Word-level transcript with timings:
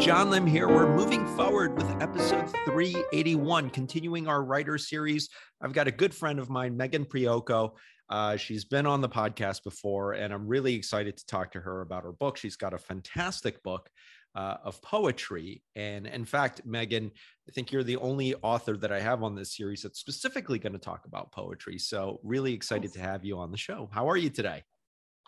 John 0.00 0.30
Lim 0.30 0.46
here. 0.46 0.66
We're 0.66 0.96
moving 0.96 1.26
forward 1.36 1.76
with 1.76 1.86
episode 2.00 2.48
381, 2.64 3.68
continuing 3.68 4.28
our 4.28 4.42
writer 4.42 4.78
series. 4.78 5.28
I've 5.60 5.74
got 5.74 5.88
a 5.88 5.90
good 5.90 6.14
friend 6.14 6.38
of 6.38 6.48
mine, 6.48 6.74
Megan 6.74 7.04
Prioko. 7.04 7.72
Uh, 8.08 8.38
she's 8.38 8.64
been 8.64 8.86
on 8.86 9.02
the 9.02 9.10
podcast 9.10 9.62
before, 9.62 10.14
and 10.14 10.32
I'm 10.32 10.48
really 10.48 10.74
excited 10.74 11.18
to 11.18 11.26
talk 11.26 11.52
to 11.52 11.60
her 11.60 11.82
about 11.82 12.04
her 12.04 12.12
book. 12.12 12.38
She's 12.38 12.56
got 12.56 12.72
a 12.72 12.78
fantastic 12.78 13.62
book 13.62 13.90
uh, 14.34 14.56
of 14.64 14.80
poetry. 14.80 15.62
And 15.76 16.06
in 16.06 16.24
fact, 16.24 16.62
Megan, 16.64 17.10
I 17.46 17.52
think 17.52 17.70
you're 17.70 17.84
the 17.84 17.98
only 17.98 18.34
author 18.36 18.78
that 18.78 18.90
I 18.90 19.00
have 19.00 19.22
on 19.22 19.34
this 19.34 19.54
series 19.54 19.82
that's 19.82 20.00
specifically 20.00 20.58
going 20.58 20.72
to 20.72 20.78
talk 20.78 21.04
about 21.04 21.30
poetry. 21.30 21.76
So, 21.76 22.20
really 22.22 22.54
excited 22.54 22.94
to 22.94 23.00
have 23.00 23.22
you 23.22 23.38
on 23.38 23.50
the 23.50 23.58
show. 23.58 23.90
How 23.92 24.08
are 24.08 24.16
you 24.16 24.30
today? 24.30 24.62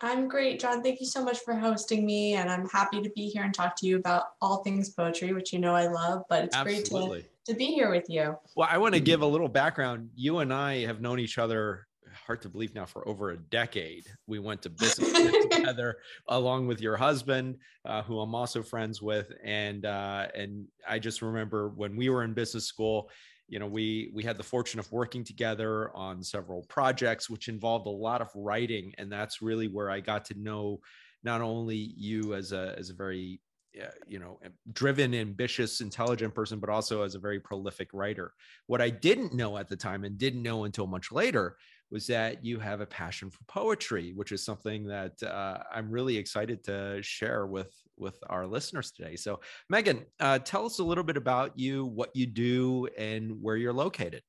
I'm 0.01 0.27
great, 0.27 0.59
John. 0.59 0.83
Thank 0.83 0.99
you 0.99 1.05
so 1.05 1.23
much 1.23 1.39
for 1.39 1.55
hosting 1.55 2.05
me. 2.05 2.33
And 2.33 2.49
I'm 2.49 2.67
happy 2.69 3.01
to 3.01 3.09
be 3.15 3.27
here 3.27 3.43
and 3.43 3.53
talk 3.53 3.75
to 3.77 3.87
you 3.87 3.97
about 3.97 4.23
all 4.41 4.63
things 4.63 4.89
poetry, 4.89 5.33
which 5.33 5.53
you 5.53 5.59
know 5.59 5.73
I 5.73 5.87
love, 5.87 6.23
but 6.29 6.43
it's 6.45 6.55
Absolutely. 6.55 7.21
great 7.21 7.45
to, 7.45 7.53
to 7.53 7.57
be 7.57 7.67
here 7.67 7.89
with 7.89 8.05
you. 8.09 8.35
Well, 8.55 8.67
I 8.69 8.77
want 8.79 8.95
to 8.95 8.99
give 8.99 9.21
a 9.21 9.25
little 9.25 9.47
background. 9.47 10.09
You 10.15 10.39
and 10.39 10.53
I 10.53 10.85
have 10.85 10.99
known 10.99 11.19
each 11.19 11.37
other 11.37 11.87
hard 12.13 12.41
to 12.43 12.49
believe 12.49 12.73
now 12.75 12.85
for 12.85 13.07
over 13.07 13.31
a 13.31 13.37
decade. 13.37 14.05
We 14.27 14.39
went 14.39 14.61
to 14.63 14.69
business 14.81 15.11
together 15.49 15.97
along 16.27 16.67
with 16.67 16.81
your 16.81 16.97
husband, 16.97 17.57
uh, 17.85 18.03
who 18.03 18.19
I'm 18.19 18.35
also 18.35 18.63
friends 18.63 19.01
with. 19.01 19.31
And 19.43 19.85
uh, 19.85 20.27
and 20.35 20.67
I 20.87 20.99
just 20.99 21.21
remember 21.21 21.69
when 21.69 21.95
we 21.95 22.09
were 22.09 22.23
in 22.23 22.33
business 22.33 22.65
school, 22.65 23.09
you 23.47 23.59
know 23.59 23.67
we 23.67 24.09
we 24.13 24.23
had 24.23 24.37
the 24.37 24.43
fortune 24.43 24.79
of 24.79 24.91
working 24.91 25.23
together 25.23 25.95
on 25.95 26.23
several 26.23 26.63
projects 26.63 27.29
which 27.29 27.49
involved 27.49 27.87
a 27.87 27.89
lot 27.89 28.21
of 28.21 28.29
writing 28.35 28.93
and 28.97 29.11
that's 29.11 29.41
really 29.41 29.67
where 29.67 29.89
i 29.91 29.99
got 29.99 30.25
to 30.25 30.33
know 30.39 30.79
not 31.23 31.41
only 31.41 31.75
you 31.75 32.33
as 32.33 32.51
a 32.51 32.73
as 32.77 32.89
a 32.89 32.93
very 32.93 33.39
uh, 33.81 33.87
you 34.07 34.19
know 34.19 34.39
driven 34.71 35.13
ambitious 35.13 35.81
intelligent 35.81 36.33
person 36.33 36.59
but 36.59 36.69
also 36.69 37.03
as 37.03 37.15
a 37.15 37.19
very 37.19 37.39
prolific 37.39 37.89
writer 37.93 38.33
what 38.67 38.81
i 38.81 38.89
didn't 38.89 39.33
know 39.33 39.57
at 39.57 39.67
the 39.67 39.75
time 39.75 40.03
and 40.03 40.17
didn't 40.17 40.41
know 40.41 40.63
until 40.63 40.87
much 40.87 41.11
later 41.11 41.55
was 41.93 42.07
that 42.07 42.43
you 42.43 42.59
have 42.59 42.81
a 42.81 42.87
passion 42.87 43.29
for 43.29 43.43
poetry, 43.47 44.13
which 44.15 44.31
is 44.31 44.43
something 44.43 44.83
that 44.87 45.21
uh, 45.21 45.59
I'm 45.71 45.91
really 45.91 46.17
excited 46.17 46.63
to 46.63 47.01
share 47.03 47.45
with 47.45 47.71
with 47.97 48.17
our 48.29 48.47
listeners 48.47 48.91
today. 48.91 49.15
So, 49.15 49.39
Megan, 49.69 50.03
uh, 50.19 50.39
tell 50.39 50.65
us 50.65 50.79
a 50.79 50.83
little 50.83 51.03
bit 51.03 51.17
about 51.17 51.57
you, 51.57 51.85
what 51.85 52.09
you 52.15 52.25
do, 52.25 52.87
and 52.97 53.39
where 53.39 53.57
you're 53.57 53.71
located. 53.71 54.23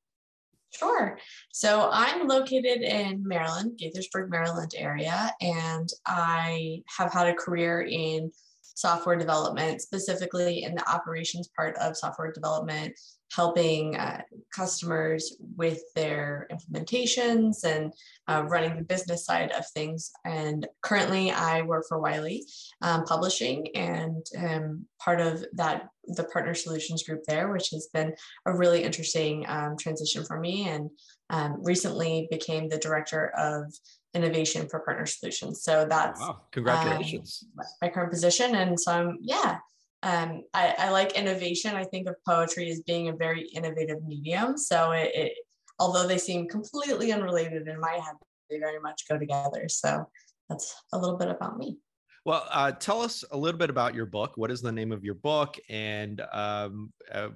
Sure. 0.74 1.18
So 1.52 1.88
I'm 1.90 2.28
located 2.28 2.82
in 2.82 3.26
Maryland, 3.26 3.80
Gaithersburg, 3.82 4.28
Maryland 4.28 4.72
area, 4.76 5.32
and 5.40 5.88
I 6.04 6.82
have 6.98 7.12
had 7.12 7.28
a 7.28 7.34
career 7.34 7.86
in 7.88 8.30
software 8.60 9.16
development, 9.16 9.80
specifically 9.80 10.64
in 10.64 10.74
the 10.74 10.90
operations 10.90 11.48
part 11.56 11.76
of 11.76 11.96
software 11.96 12.32
development 12.32 12.92
helping 13.34 13.96
uh, 13.96 14.20
customers 14.54 15.36
with 15.56 15.80
their 15.94 16.48
implementations 16.52 17.64
and 17.64 17.92
uh, 18.28 18.44
running 18.48 18.77
the 18.77 18.84
business 18.84 19.24
side 19.24 19.50
of 19.52 19.64
things. 19.70 20.10
And 20.24 20.66
currently, 20.82 21.30
I 21.30 21.62
work 21.62 21.84
for 21.88 21.98
Wiley 21.98 22.44
um, 22.82 23.05
Publishing 23.05 23.68
and 23.74 24.24
am 24.36 24.86
part 24.98 25.20
of 25.20 25.44
that 25.55 25.88
the 26.06 26.24
partner 26.24 26.55
solutions 26.55 27.02
group 27.02 27.24
there, 27.27 27.50
which 27.50 27.70
has 27.70 27.88
been 27.92 28.14
a 28.44 28.55
really 28.55 28.82
interesting 28.82 29.44
um, 29.48 29.77
transition 29.78 30.22
for 30.24 30.38
me. 30.38 30.68
And 30.68 30.90
um, 31.30 31.56
recently 31.62 32.28
became 32.30 32.68
the 32.68 32.78
director 32.78 33.32
of 33.36 33.72
innovation 34.14 34.68
for 34.68 34.80
partner 34.80 35.06
solutions. 35.06 35.62
So 35.62 35.86
that's 35.88 36.20
wow. 36.20 36.42
congratulations. 36.52 37.44
Um, 37.58 37.64
my 37.82 37.89
current 37.89 38.12
position. 38.12 38.55
And 38.55 38.78
so 38.78 38.92
I'm, 38.92 39.18
yeah, 39.20 39.58
um, 40.04 40.42
I, 40.52 40.74
I, 40.78 40.90
like 40.90 41.12
innovation. 41.12 41.74
I 41.74 41.84
think 41.84 42.06
of 42.08 42.16
poetry 42.26 42.70
as 42.70 42.82
being 42.82 43.08
a 43.08 43.16
very 43.16 43.48
innovative 43.54 44.04
medium. 44.04 44.58
So 44.58 44.92
it, 44.92 45.10
it, 45.14 45.32
although 45.78 46.06
they 46.06 46.18
seem 46.18 46.46
completely 46.46 47.10
unrelated 47.10 47.66
in 47.66 47.80
my 47.80 47.92
head, 47.92 48.14
they 48.50 48.58
very 48.58 48.78
much 48.80 49.08
go 49.08 49.18
together. 49.18 49.64
So 49.68 50.06
that's 50.50 50.74
a 50.92 50.98
little 50.98 51.16
bit 51.16 51.28
about 51.28 51.58
me. 51.58 51.78
Well, 52.26 52.46
uh, 52.50 52.72
tell 52.72 53.00
us 53.00 53.24
a 53.32 53.36
little 53.36 53.58
bit 53.58 53.70
about 53.70 53.94
your 53.94 54.06
book. 54.06 54.36
What 54.36 54.50
is 54.50 54.60
the 54.60 54.72
name 54.72 54.92
of 54.92 55.04
your 55.04 55.14
book 55.14 55.56
and 55.70 56.20
um, 56.32 56.92
uh, 57.10 57.28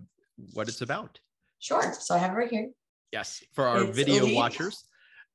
what 0.53 0.69
it's 0.69 0.83
about? 0.83 1.19
Sure. 1.61 1.95
So 1.99 2.15
I 2.15 2.19
have 2.19 2.33
it 2.33 2.35
right 2.35 2.51
here. 2.51 2.69
Yes, 3.13 3.43
for 3.55 3.67
our 3.67 3.85
it's 3.85 3.97
video 3.97 4.25
Leap. 4.25 4.37
watchers. 4.37 4.85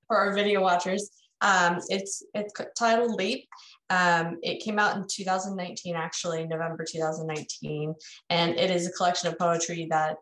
For 0.07 0.17
our 0.17 0.33
video 0.33 0.61
watchers, 0.61 1.09
um, 1.43 1.79
it's 1.89 2.23
it's 2.33 2.53
titled 2.77 3.15
Leap, 3.15 3.45
um, 3.89 4.39
it 4.41 4.63
came 4.63 4.79
out 4.79 4.95
in 4.95 5.05
2019, 5.07 5.95
actually, 5.95 6.47
November 6.47 6.85
2019, 6.89 7.93
and 8.29 8.57
it 8.57 8.71
is 8.71 8.87
a 8.87 8.91
collection 8.93 9.27
of 9.27 9.37
poetry 9.37 9.87
that 9.91 10.15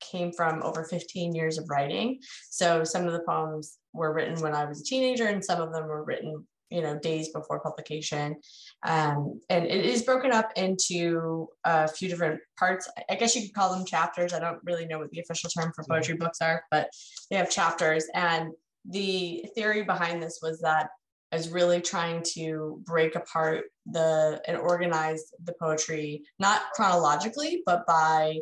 came 0.00 0.32
from 0.32 0.62
over 0.62 0.84
15 0.84 1.34
years 1.34 1.58
of 1.58 1.68
writing. 1.68 2.20
So 2.48 2.84
some 2.84 3.06
of 3.06 3.12
the 3.12 3.24
poems 3.28 3.78
were 3.92 4.14
written 4.14 4.40
when 4.40 4.54
I 4.54 4.64
was 4.64 4.80
a 4.80 4.84
teenager, 4.84 5.26
and 5.26 5.44
some 5.44 5.60
of 5.60 5.72
them 5.72 5.88
were 5.88 6.04
written, 6.04 6.46
you 6.70 6.80
know, 6.80 6.98
days 6.98 7.30
before 7.30 7.60
publication. 7.60 8.36
Um, 8.86 9.40
and 9.50 9.66
it 9.66 9.84
is 9.84 10.02
broken 10.02 10.30
up 10.32 10.52
into 10.56 11.48
a 11.64 11.88
few 11.88 12.08
different 12.08 12.40
parts. 12.56 12.88
I 13.10 13.16
guess 13.16 13.34
you 13.34 13.42
could 13.42 13.54
call 13.54 13.74
them 13.74 13.84
chapters. 13.84 14.32
I 14.32 14.38
don't 14.38 14.60
really 14.64 14.86
know 14.86 15.00
what 15.00 15.10
the 15.10 15.20
official 15.20 15.50
term 15.50 15.72
for 15.74 15.84
poetry 15.84 16.16
books 16.16 16.38
are, 16.40 16.62
but 16.70 16.88
they 17.30 17.36
have 17.36 17.50
chapters. 17.50 18.06
And 18.14 18.52
the 18.88 19.44
theory 19.54 19.82
behind 19.82 20.22
this 20.22 20.40
was 20.42 20.60
that 20.60 20.90
I 21.30 21.36
was 21.36 21.50
really 21.50 21.80
trying 21.80 22.22
to 22.34 22.80
break 22.84 23.14
apart 23.14 23.64
the 23.86 24.40
and 24.46 24.56
organize 24.56 25.24
the 25.44 25.54
poetry 25.60 26.22
not 26.38 26.62
chronologically 26.72 27.62
but 27.66 27.86
by 27.86 28.38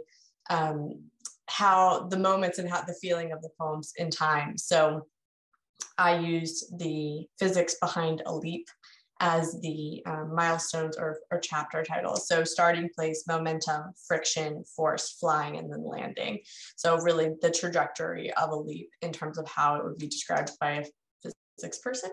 um, 0.51 1.01
how 1.49 2.07
the 2.09 2.19
moments 2.19 2.59
and 2.59 2.69
how 2.69 2.83
the 2.83 2.95
feeling 2.95 3.33
of 3.33 3.43
the 3.43 3.51
poems 3.59 3.93
in 3.97 4.11
time. 4.11 4.57
So 4.57 5.07
i 5.99 6.19
used 6.19 6.79
the 6.79 7.27
physics 7.39 7.77
behind 7.81 8.23
a 8.27 8.35
leap 8.35 8.67
as 9.21 9.59
the 9.61 10.03
um, 10.07 10.35
milestones 10.35 10.97
or, 10.99 11.19
or 11.31 11.39
chapter 11.41 11.83
titles 11.83 12.29
so 12.29 12.45
starting 12.45 12.89
place 12.95 13.25
momentum 13.27 13.83
friction 14.07 14.63
force 14.75 15.17
flying 15.19 15.57
and 15.57 15.73
then 15.73 15.83
landing 15.83 16.39
so 16.77 16.99
really 16.99 17.31
the 17.41 17.51
trajectory 17.51 18.33
of 18.35 18.51
a 18.51 18.57
leap 18.57 18.91
in 19.03 19.13
terms 19.13 19.39
of 19.39 19.49
how 19.49 19.77
it 19.77 19.85
would 19.85 19.99
be 19.99 20.07
described 20.07 20.51
by 20.61 20.73
a 20.73 20.85
physics 21.57 21.79
person. 21.79 22.11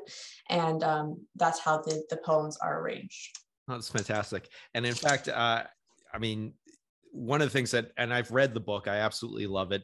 And 0.49 0.83
um, 0.83 1.21
that's 1.35 1.59
how 1.59 1.81
the, 1.81 2.03
the 2.09 2.17
poems 2.17 2.57
are 2.61 2.81
arranged. 2.81 3.39
that's 3.67 3.89
fantastic. 3.89 4.49
And 4.73 4.85
in 4.85 4.95
fact, 4.95 5.27
uh, 5.27 5.63
I 6.13 6.17
mean, 6.17 6.53
one 7.11 7.41
of 7.41 7.47
the 7.47 7.53
things 7.53 7.71
that, 7.71 7.91
and 7.97 8.13
I've 8.13 8.31
read 8.31 8.53
the 8.53 8.59
book, 8.59 8.87
I 8.87 8.97
absolutely 8.97 9.47
love 9.47 9.71
it. 9.71 9.83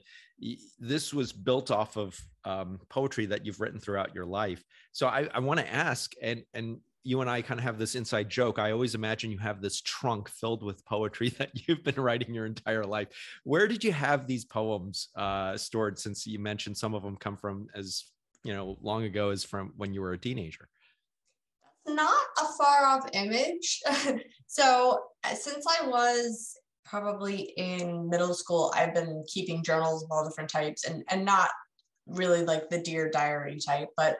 This 0.79 1.13
was 1.13 1.31
built 1.31 1.69
off 1.69 1.97
of 1.97 2.19
um, 2.45 2.79
poetry 2.89 3.25
that 3.27 3.45
you've 3.45 3.59
written 3.59 3.79
throughout 3.79 4.15
your 4.15 4.25
life. 4.25 4.63
So 4.93 5.07
I, 5.07 5.27
I 5.33 5.39
want 5.39 5.59
to 5.59 5.71
ask, 5.71 6.13
and 6.21 6.43
and 6.53 6.79
you 7.03 7.21
and 7.21 7.29
I 7.29 7.41
kind 7.41 7.59
of 7.59 7.63
have 7.63 7.77
this 7.77 7.95
inside 7.95 8.29
joke. 8.29 8.59
I 8.59 8.71
always 8.71 8.93
imagine 8.93 9.31
you 9.31 9.37
have 9.39 9.61
this 9.61 9.81
trunk 9.81 10.29
filled 10.29 10.63
with 10.63 10.85
poetry 10.85 11.29
that 11.37 11.51
you've 11.53 11.83
been 11.83 11.95
writing 11.95 12.33
your 12.33 12.45
entire 12.45 12.85
life. 12.85 13.07
Where 13.43 13.67
did 13.67 13.83
you 13.83 13.91
have 13.93 14.27
these 14.27 14.45
poems 14.45 15.09
uh, 15.15 15.57
stored? 15.57 15.97
Since 15.97 16.27
you 16.27 16.39
mentioned 16.39 16.77
some 16.77 16.93
of 16.93 17.03
them 17.03 17.15
come 17.17 17.37
from 17.37 17.67
as 17.75 18.03
you 18.43 18.53
know 18.53 18.77
long 18.81 19.03
ago 19.03 19.29
as 19.29 19.43
from 19.43 19.73
when 19.77 19.93
you 19.93 20.01
were 20.01 20.13
a 20.13 20.17
teenager 20.17 20.67
not 21.87 22.25
a 22.39 22.45
far 22.57 22.85
off 22.85 23.09
image 23.13 23.81
so 24.47 24.99
uh, 25.23 25.33
since 25.33 25.65
i 25.67 25.87
was 25.87 26.55
probably 26.85 27.53
in 27.57 28.09
middle 28.09 28.33
school 28.33 28.71
i've 28.75 28.93
been 28.93 29.23
keeping 29.27 29.63
journals 29.63 30.03
of 30.03 30.11
all 30.11 30.27
different 30.27 30.49
types 30.49 30.85
and 30.85 31.03
and 31.09 31.25
not 31.25 31.49
really 32.07 32.43
like 32.43 32.69
the 32.69 32.81
dear 32.81 33.09
diary 33.09 33.59
type 33.65 33.89
but 33.97 34.17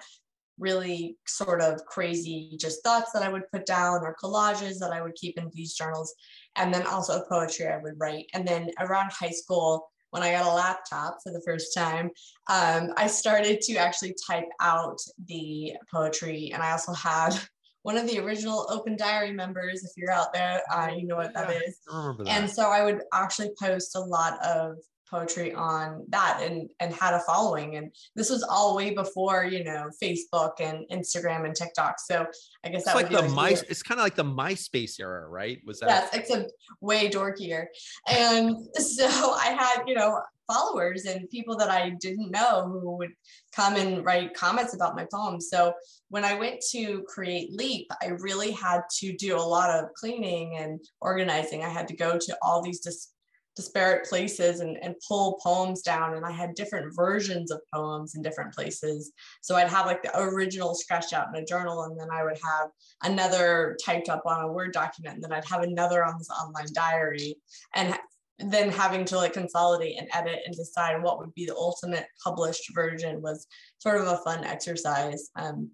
really 0.60 1.18
sort 1.26 1.62
of 1.62 1.84
crazy 1.86 2.56
just 2.60 2.84
thoughts 2.84 3.12
that 3.14 3.24
i 3.24 3.30
would 3.30 3.50
put 3.52 3.66
down 3.66 4.02
or 4.02 4.16
collages 4.22 4.78
that 4.80 4.92
i 4.92 5.02
would 5.02 5.16
keep 5.16 5.38
in 5.38 5.50
these 5.54 5.74
journals 5.74 6.14
and 6.56 6.74
then 6.74 6.86
also 6.86 7.24
poetry 7.30 7.68
i 7.68 7.78
would 7.78 7.96
write 7.98 8.26
and 8.34 8.48
then 8.48 8.70
around 8.80 9.12
high 9.12 9.30
school 9.30 9.90
when 10.12 10.24
I 10.24 10.32
got 10.32 10.46
a 10.46 10.54
laptop 10.54 11.20
for 11.24 11.32
the 11.32 11.42
first 11.46 11.74
time, 11.74 12.12
um, 12.50 12.94
I 12.98 13.08
started 13.08 13.62
to 13.62 13.76
actually 13.76 14.16
type 14.28 14.48
out 14.60 15.00
the 15.28 15.74
poetry. 15.92 16.52
And 16.54 16.64
I 16.64 16.72
also 16.72 16.94
had 16.94 17.40
one 17.84 17.98
of 17.98 18.08
the 18.08 18.20
original 18.20 18.66
Open 18.70 18.96
Diary 18.96 19.32
members. 19.32 19.84
If 19.84 19.92
you're 19.96 20.12
out 20.12 20.34
there, 20.34 20.62
uh, 20.72 20.90
you 20.96 21.06
know 21.06 21.16
what 21.16 21.34
that 21.34 21.50
yeah, 21.50 21.60
is. 21.60 21.80
That. 21.88 22.28
And 22.28 22.50
so 22.50 22.70
I 22.70 22.84
would 22.84 23.02
actually 23.14 23.52
post 23.60 23.96
a 23.96 24.00
lot 24.00 24.44
of 24.44 24.78
poetry 25.10 25.54
on 25.54 26.06
that 26.10 26.42
and 26.44 26.70
and 26.80 26.94
had 26.94 27.14
a 27.14 27.20
following. 27.22 27.76
And 27.78 27.92
this 28.16 28.30
was 28.30 28.44
all 28.44 28.76
way 28.76 28.94
before 28.94 29.46
you 29.46 29.64
know 29.64 29.90
facebook 30.02 30.54
and 30.60 30.86
instagram 30.92 31.46
and 31.46 31.56
tiktok. 31.56 31.96
So 32.00 32.26
i 32.64 32.70
guess 32.70 32.84
it's 32.86 32.96
like 32.96 33.10
the 33.10 33.28
my 33.30 33.50
it's 33.50 33.84
kind 33.84 34.00
of 34.00 34.04
like 34.04 34.16
the 34.16 34.24
myspace 34.24 35.00
era 35.00 35.28
right? 35.28 35.60
Was 35.66 35.80
that 35.80 35.90
yes 35.90 36.10
except 36.14 36.52
way 36.82 37.10
dorkier. 37.10 37.66
And 38.08 38.56
so 38.76 39.06
i 39.06 39.56
had 39.58 39.84
you 39.88 39.96
know 39.96 40.20
followers 40.52 41.06
and 41.06 41.30
people 41.30 41.56
that 41.56 41.70
i 41.70 41.92
didn't 42.02 42.32
know 42.32 42.68
who 42.68 42.98
would 42.98 43.12
come 43.56 43.76
and 43.76 44.04
write 44.04 44.34
comments 44.34 44.74
about 44.74 44.96
my 44.96 45.06
poems. 45.12 45.50
So 45.50 45.74
when 46.10 46.26
i 46.26 46.34
went 46.34 46.62
to 46.72 47.04
create 47.08 47.52
leap 47.52 47.88
i 48.02 48.08
really 48.08 48.52
had 48.52 48.82
to 49.00 49.16
do 49.16 49.38
a 49.38 49.42
lot 49.56 49.70
of 49.70 49.94
cleaning 49.94 50.58
and 50.58 50.80
organizing. 51.02 51.64
I 51.64 51.70
had 51.70 51.88
to 51.90 51.96
go 51.96 52.18
to 52.18 52.38
all 52.42 52.62
these 52.62 52.80
dis- 52.80 53.14
disparate 53.56 54.06
places 54.08 54.60
and, 54.60 54.78
and 54.82 54.96
pull 55.08 55.40
poems 55.44 55.82
down. 55.82 56.16
And 56.16 56.26
i 56.26 56.32
had 56.32 56.56
different 56.56 56.96
versions 56.96 57.52
of 57.52 57.62
poems 57.74 58.16
in 58.16 58.22
different 58.22 58.54
places. 58.54 59.12
So 59.42 59.56
i'd 59.56 59.70
have 59.70 59.86
like 59.86 60.04
the 60.04 60.18
original 60.18 60.76
scratched 60.76 61.14
out 61.14 61.28
in 61.34 61.42
a 61.42 61.46
journal 61.46 61.84
and 61.84 62.00
then 62.00 62.10
i 62.12 62.24
would 62.24 62.40
have 62.44 62.70
another 63.04 63.78
typed 63.84 64.10
up 64.10 64.24
on 64.26 64.46
a 64.46 64.52
word 64.52 64.74
document 64.74 65.16
and 65.16 65.24
then 65.24 65.34
i'd 65.34 65.46
have 65.46 65.64
another 65.64 66.06
on 66.06 66.18
this 66.18 66.30
online 66.30 66.68
diary. 66.74 67.36
And 67.76 67.98
then 68.40 68.72
having 68.72 69.04
to 69.04 69.18
like 69.18 69.34
consolidate 69.34 69.98
and 70.00 70.08
edit 70.14 70.40
and 70.46 70.56
decide 70.56 71.02
what 71.04 71.20
would 71.20 71.34
be 71.34 71.46
the 71.46 71.56
ultimate 71.56 72.08
published 72.24 72.74
version 72.74 73.22
was 73.22 73.46
sort 73.80 74.00
of 74.00 74.08
a 74.08 74.18
fun 74.18 74.46
exercise. 74.46 75.30
Um, 75.36 75.72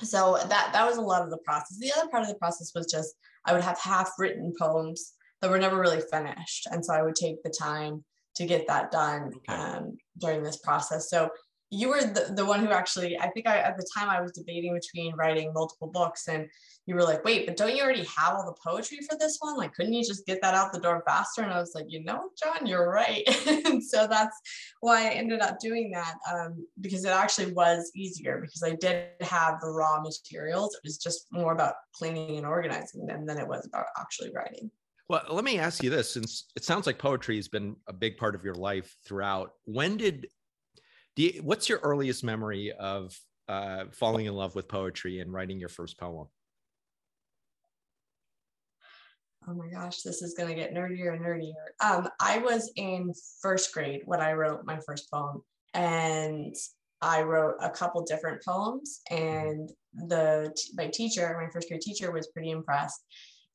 so 0.00 0.38
that 0.48 0.70
that 0.72 0.86
was 0.86 0.96
a 0.96 1.02
lot 1.02 1.22
of 1.22 1.30
the 1.30 1.38
process. 1.38 1.76
The 1.78 1.92
other 1.96 2.08
part 2.08 2.22
of 2.22 2.28
the 2.28 2.36
process 2.36 2.72
was 2.74 2.86
just 2.86 3.14
i 3.44 3.52
would 3.52 3.62
have 3.62 3.78
half 3.80 4.12
written 4.18 4.52
poems 4.58 5.14
that 5.40 5.50
were 5.50 5.58
never 5.58 5.78
really 5.78 6.02
finished. 6.10 6.66
And 6.70 6.84
so 6.84 6.94
I 6.94 7.02
would 7.02 7.14
take 7.14 7.42
the 7.42 7.50
time 7.50 8.04
to 8.36 8.46
get 8.46 8.66
that 8.66 8.90
done 8.90 9.32
um, 9.48 9.96
during 10.18 10.42
this 10.42 10.58
process. 10.58 11.10
So 11.10 11.28
you 11.70 11.88
were 11.88 12.00
the, 12.00 12.32
the 12.34 12.44
one 12.44 12.64
who 12.64 12.70
actually, 12.70 13.18
I 13.18 13.28
think 13.30 13.46
I, 13.46 13.58
at 13.58 13.76
the 13.76 13.86
time 13.96 14.08
I 14.08 14.22
was 14.22 14.32
debating 14.32 14.72
between 14.74 15.14
writing 15.16 15.52
multiple 15.52 15.88
books 15.88 16.28
and 16.28 16.48
you 16.86 16.94
were 16.94 17.02
like, 17.02 17.22
wait, 17.24 17.46
but 17.46 17.58
don't 17.58 17.76
you 17.76 17.82
already 17.82 18.06
have 18.16 18.34
all 18.34 18.46
the 18.46 18.56
poetry 18.64 19.00
for 19.08 19.18
this 19.18 19.36
one? 19.40 19.58
Like, 19.58 19.74
couldn't 19.74 19.92
you 19.92 20.02
just 20.02 20.24
get 20.24 20.40
that 20.40 20.54
out 20.54 20.72
the 20.72 20.80
door 20.80 21.02
faster? 21.06 21.42
And 21.42 21.52
I 21.52 21.60
was 21.60 21.72
like, 21.74 21.84
you 21.88 22.02
know, 22.02 22.30
John, 22.42 22.66
you're 22.66 22.90
right. 22.90 23.22
and 23.66 23.84
so 23.84 24.06
that's 24.06 24.40
why 24.80 25.08
I 25.08 25.10
ended 25.10 25.42
up 25.42 25.60
doing 25.60 25.90
that 25.90 26.14
um, 26.32 26.66
because 26.80 27.04
it 27.04 27.10
actually 27.10 27.52
was 27.52 27.90
easier 27.94 28.40
because 28.40 28.62
I 28.62 28.74
did 28.76 29.08
have 29.20 29.60
the 29.60 29.68
raw 29.68 30.00
materials. 30.00 30.74
It 30.74 30.80
was 30.82 30.96
just 30.96 31.26
more 31.30 31.52
about 31.52 31.74
cleaning 31.92 32.38
and 32.38 32.46
organizing 32.46 33.04
them 33.04 33.26
than 33.26 33.38
it 33.38 33.46
was 33.46 33.66
about 33.66 33.86
actually 34.00 34.30
writing. 34.32 34.70
Well, 35.08 35.22
let 35.30 35.44
me 35.44 35.58
ask 35.58 35.82
you 35.82 35.88
this 35.88 36.12
since 36.12 36.44
it 36.54 36.64
sounds 36.64 36.86
like 36.86 36.98
poetry 36.98 37.36
has 37.36 37.48
been 37.48 37.76
a 37.86 37.94
big 37.94 38.18
part 38.18 38.34
of 38.34 38.44
your 38.44 38.54
life 38.54 38.94
throughout. 39.06 39.52
When 39.64 39.96
did, 39.96 40.26
you, 41.16 41.40
what's 41.42 41.66
your 41.66 41.78
earliest 41.78 42.22
memory 42.22 42.72
of 42.78 43.18
uh, 43.48 43.86
falling 43.90 44.26
in 44.26 44.34
love 44.34 44.54
with 44.54 44.68
poetry 44.68 45.20
and 45.20 45.32
writing 45.32 45.58
your 45.58 45.70
first 45.70 45.98
poem? 45.98 46.26
Oh 49.48 49.54
my 49.54 49.68
gosh, 49.68 50.02
this 50.02 50.20
is 50.20 50.34
going 50.34 50.50
to 50.50 50.54
get 50.54 50.74
nerdier 50.74 51.14
and 51.14 51.24
nerdier. 51.24 51.54
Um, 51.82 52.10
I 52.20 52.38
was 52.38 52.70
in 52.76 53.14
first 53.40 53.72
grade 53.72 54.02
when 54.04 54.20
I 54.20 54.34
wrote 54.34 54.66
my 54.66 54.78
first 54.86 55.10
poem, 55.10 55.40
and 55.72 56.54
I 57.00 57.22
wrote 57.22 57.54
a 57.62 57.70
couple 57.70 58.02
different 58.02 58.42
poems. 58.44 59.00
And 59.10 59.70
the 59.94 60.54
my 60.74 60.88
teacher, 60.88 61.34
my 61.40 61.48
first 61.50 61.68
grade 61.68 61.80
teacher, 61.80 62.12
was 62.12 62.26
pretty 62.26 62.50
impressed 62.50 63.00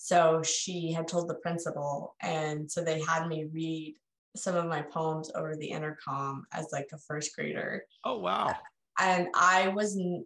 so 0.04 0.44
she 0.44 0.92
had 0.92 1.08
told 1.08 1.30
the 1.30 1.36
principal, 1.36 2.18
and 2.20 2.70
so 2.70 2.84
they 2.84 3.00
had 3.00 3.26
me 3.26 3.46
read 3.54 3.96
some 4.36 4.54
of 4.54 4.66
my 4.66 4.82
poems 4.82 5.32
over 5.34 5.56
the 5.56 5.68
intercom 5.68 6.46
as 6.52 6.68
like 6.74 6.90
a 6.92 6.98
first 6.98 7.34
grader. 7.34 7.86
Oh, 8.04 8.20
wow. 8.20 8.54
And 9.00 9.30
I 9.34 9.70
was 9.70 9.96
n- 9.96 10.26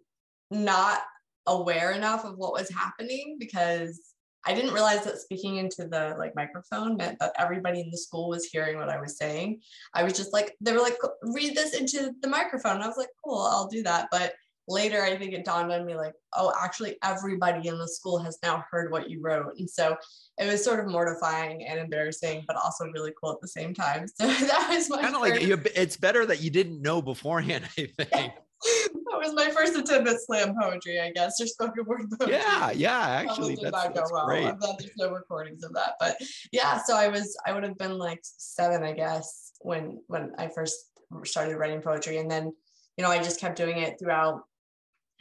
not 0.49 1.01
aware 1.45 1.91
enough 1.91 2.25
of 2.25 2.39
what 2.39 2.53
was 2.53 2.71
happening 2.71 3.37
because 3.39 4.01
I 4.47 4.55
didn't 4.55 4.73
realize 4.73 5.03
that 5.03 5.19
speaking 5.19 5.57
into 5.57 5.87
the 5.87 6.15
like 6.17 6.35
microphone 6.35 6.97
meant 6.97 7.19
that 7.19 7.33
everybody 7.37 7.81
in 7.81 7.91
the 7.91 7.99
school 7.99 8.29
was 8.29 8.45
hearing 8.45 8.77
what 8.77 8.89
I 8.89 8.99
was 8.99 9.15
saying. 9.15 9.61
I 9.93 10.01
was 10.01 10.13
just 10.13 10.33
like, 10.33 10.55
they 10.59 10.73
were 10.73 10.79
like, 10.79 10.97
read 11.21 11.55
this 11.55 11.75
into 11.75 12.13
the 12.23 12.27
microphone. 12.27 12.77
And 12.77 12.83
I 12.83 12.87
was 12.87 12.97
like, 12.97 13.09
cool, 13.23 13.41
I'll 13.41 13.67
do 13.67 13.83
that. 13.83 14.07
But 14.09 14.33
later 14.67 15.01
I 15.01 15.17
think 15.17 15.33
it 15.33 15.45
dawned 15.45 15.71
on 15.71 15.85
me 15.85 15.95
like, 15.95 16.13
oh, 16.35 16.53
actually 16.61 16.97
everybody 17.03 17.67
in 17.67 17.77
the 17.77 17.87
school 17.87 18.19
has 18.19 18.37
now 18.43 18.63
heard 18.69 18.91
what 18.91 19.09
you 19.09 19.21
wrote. 19.21 19.57
And 19.57 19.69
so 19.69 19.95
it 20.37 20.45
was 20.45 20.63
sort 20.63 20.79
of 20.79 20.87
mortifying 20.87 21.65
and 21.65 21.79
embarrassing, 21.79 22.43
but 22.47 22.57
also 22.57 22.85
really 22.85 23.13
cool 23.21 23.31
at 23.31 23.41
the 23.41 23.47
same 23.47 23.73
time. 23.73 24.05
So 24.17 24.27
that 24.27 24.69
was 24.69 24.89
my 24.89 25.01
kind 25.01 25.15
of 25.15 25.21
like 25.21 25.41
it's 25.75 25.95
better 25.95 26.25
that 26.25 26.41
you 26.41 26.49
didn't 26.49 26.81
know 26.81 27.01
beforehand, 27.01 27.65
I 27.77 27.85
think. 27.97 28.33
that 28.59 29.17
was 29.17 29.33
my 29.33 29.49
first 29.51 29.75
attempt 29.75 30.09
at 30.09 30.19
slam 30.21 30.55
poetry, 30.59 30.99
I 30.99 31.11
guess, 31.11 31.39
or 31.39 31.45
spoken 31.45 31.85
word 31.85 32.09
poetry. 32.19 32.35
Yeah, 32.35 32.71
yeah, 32.71 32.99
actually, 32.99 33.55
did 33.55 33.65
that's, 33.65 33.85
not 33.85 33.95
go 33.95 34.03
well. 34.11 34.25
Great. 34.25 34.47
I'm 34.47 34.57
glad 34.57 34.77
there's 34.79 34.91
no 34.97 35.11
recordings 35.11 35.63
of 35.63 35.73
that, 35.73 35.93
but 35.99 36.17
yeah. 36.51 36.79
So 36.83 36.95
I 36.95 37.07
was, 37.07 37.37
I 37.45 37.53
would 37.53 37.63
have 37.63 37.77
been 37.77 37.97
like 37.97 38.19
seven, 38.23 38.83
I 38.83 38.93
guess, 38.93 39.51
when 39.61 40.01
when 40.07 40.31
I 40.37 40.47
first 40.47 40.77
started 41.23 41.57
writing 41.57 41.81
poetry, 41.81 42.17
and 42.17 42.29
then 42.29 42.51
you 42.97 43.03
know 43.03 43.11
I 43.11 43.19
just 43.19 43.39
kept 43.39 43.55
doing 43.57 43.77
it 43.77 43.99
throughout 43.99 44.41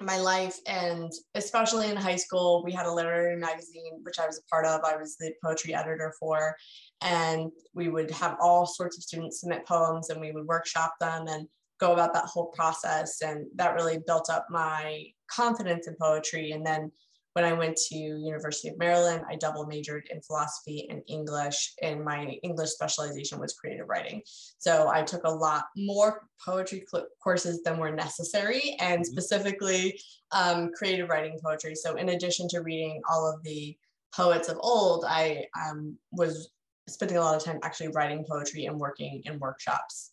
my 0.01 0.19
life 0.19 0.59
and 0.67 1.11
especially 1.35 1.89
in 1.89 1.97
high 1.97 2.17
school 2.17 2.63
we 2.65 2.73
had 2.73 2.85
a 2.85 2.93
literary 2.93 3.37
magazine 3.37 3.93
which 4.03 4.19
i 4.19 4.27
was 4.27 4.39
a 4.39 4.49
part 4.51 4.67
of. 4.67 4.83
I 4.85 4.97
was 4.97 5.17
the 5.17 5.33
poetry 5.43 5.75
editor 5.75 6.13
for 6.21 6.55
and 7.01 7.51
we 7.75 7.89
would 7.89 8.11
have 8.11 8.37
all 8.41 8.67
sorts 8.67 8.97
of 8.97 9.05
students 9.05 9.41
submit 9.41 9.67
poems 9.67 10.11
and 10.11 10.21
we 10.21 10.33
would 10.33 10.47
workshop 10.47 10.95
them 11.01 11.29
and 11.29 11.49
go 11.79 11.93
about 11.93 12.15
that 12.15 12.25
whole 12.25 12.47
process 12.47 13.23
and 13.23 13.47
that 13.57 13.75
really 13.75 13.99
built 14.07 14.31
up 14.31 14.47
my 14.51 15.05
confidence 15.31 15.87
in 15.87 15.97
poetry. 16.01 16.53
And 16.53 16.65
then 16.65 16.91
when 17.37 17.45
I 17.45 17.53
went 17.53 17.77
to 17.89 17.95
University 17.95 18.69
of 18.69 18.79
Maryland, 18.79 19.23
I 19.31 19.37
double 19.37 19.67
majored 19.67 20.09
in 20.11 20.23
philosophy 20.23 20.87
and 20.89 21.03
English, 21.07 21.75
and 21.83 22.03
my 22.03 22.39
English 22.43 22.71
specialization 22.71 23.39
was 23.39 23.53
creative 23.53 23.91
writing. 23.91 24.23
So 24.57 24.89
I 24.89 25.03
took 25.03 25.25
a 25.25 25.31
lot 25.31 25.67
more 25.77 26.27
poetry 26.43 26.87
cl- 26.91 27.09
courses 27.23 27.63
than 27.63 27.77
were 27.77 27.91
necessary, 27.91 28.75
and 28.81 29.03
mm-hmm. 29.03 29.13
specifically 29.13 30.01
um, 30.33 30.71
creative 30.73 31.11
writing 31.11 31.39
poetry. 31.45 31.75
So 31.75 31.97
in 31.97 32.09
addition 32.09 32.49
to 32.49 32.63
reading 32.63 33.03
all 33.07 33.31
of 33.31 33.43
the 33.43 33.77
poets 34.15 34.49
of 34.49 34.57
old, 34.63 35.05
I 35.07 35.45
um, 35.63 35.99
was 36.13 36.49
spending 36.89 37.19
a 37.19 37.21
lot 37.21 37.37
of 37.37 37.45
time 37.45 37.61
actually 37.63 37.89
writing 37.89 38.25
poetry 38.27 38.65
and 38.65 38.81
working 38.81 39.21
in 39.27 39.39
workshops, 39.41 40.13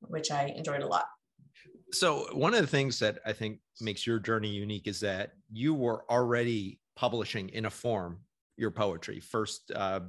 which 0.00 0.32
I 0.32 0.52
enjoyed 0.56 0.82
a 0.82 0.88
lot 0.88 1.04
so 1.94 2.26
one 2.32 2.54
of 2.54 2.60
the 2.60 2.66
things 2.66 2.98
that 2.98 3.18
I 3.24 3.32
think 3.32 3.58
makes 3.80 4.06
your 4.06 4.18
journey 4.18 4.48
unique 4.48 4.86
is 4.86 5.00
that 5.00 5.32
you 5.52 5.74
were 5.74 6.04
already 6.10 6.80
publishing 6.96 7.48
in 7.50 7.66
a 7.66 7.70
form 7.70 8.18
your 8.56 8.70
poetry 8.70 9.20
first 9.20 9.72
uh, 9.74 10.00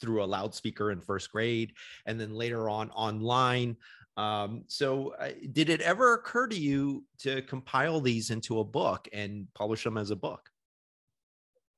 through 0.00 0.22
a 0.22 0.26
loudspeaker 0.26 0.92
in 0.92 1.00
first 1.00 1.32
grade 1.32 1.72
and 2.06 2.20
then 2.20 2.32
later 2.32 2.68
on 2.68 2.90
online. 2.90 3.76
Um, 4.16 4.64
so 4.66 5.14
uh, 5.20 5.30
did 5.52 5.68
it 5.68 5.80
ever 5.80 6.14
occur 6.14 6.46
to 6.48 6.58
you 6.58 7.04
to 7.18 7.42
compile 7.42 8.00
these 8.00 8.30
into 8.30 8.60
a 8.60 8.64
book 8.64 9.08
and 9.12 9.46
publish 9.54 9.84
them 9.84 9.96
as 9.96 10.10
a 10.10 10.16
book? 10.16 10.48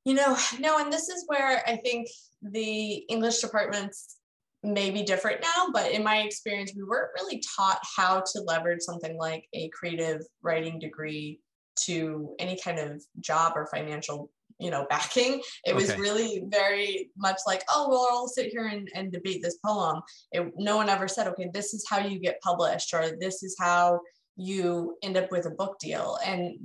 You 0.05 0.15
know 0.15 0.37
no 0.59 0.79
and 0.79 0.93
this 0.93 1.09
is 1.09 1.25
where 1.27 1.63
i 1.67 1.77
think 1.77 2.09
the 2.43 2.95
english 3.09 3.39
departments 3.39 4.17
may 4.63 4.91
be 4.91 5.03
different 5.03 5.41
now, 5.41 5.69
but 5.73 5.91
in 5.91 6.05
my 6.05 6.19
experience, 6.19 6.73
we 6.77 6.83
weren't 6.83 7.11
really 7.19 7.43
taught 7.57 7.81
how 7.97 8.23
to 8.33 8.41
leverage 8.43 8.83
something 8.83 9.17
like 9.17 9.45
a 9.55 9.69
creative 9.71 10.23
writing 10.43 10.79
degree 10.79 11.41
to 11.85 12.35
any 12.39 12.59
kind 12.63 12.79
of 12.79 13.03
job 13.21 13.53
or 13.57 13.67
financial 13.67 14.31
you 14.59 14.71
know 14.71 14.87
backing. 14.91 15.41
It 15.65 15.75
was 15.75 15.97
really 15.97 16.45
very 16.49 17.11
much 17.17 17.39
like 17.47 17.63
oh 17.71 17.89
well 17.89 18.09
i'll 18.11 18.29
sit 18.29 18.51
here 18.51 18.67
and, 18.67 18.89
and 18.95 19.11
debate 19.11 19.43
this 19.43 19.59
poem. 19.65 20.03
It, 20.33 20.53
no 20.57 20.77
one 20.77 20.91
ever 20.91 21.09
said 21.09 21.27
okay 21.29 21.49
this 21.53 21.73
is 21.73 21.87
how 21.89 21.99
you 22.01 22.19
get 22.19 22.41
published 22.43 22.93
or 22.93 23.17
this 23.19 23.43
is 23.43 23.57
how 23.59 24.01
you 24.37 24.97
end 25.03 25.17
up 25.17 25.31
with 25.31 25.47
a 25.47 25.51
book 25.51 25.79
deal. 25.79 26.19
And 26.25 26.59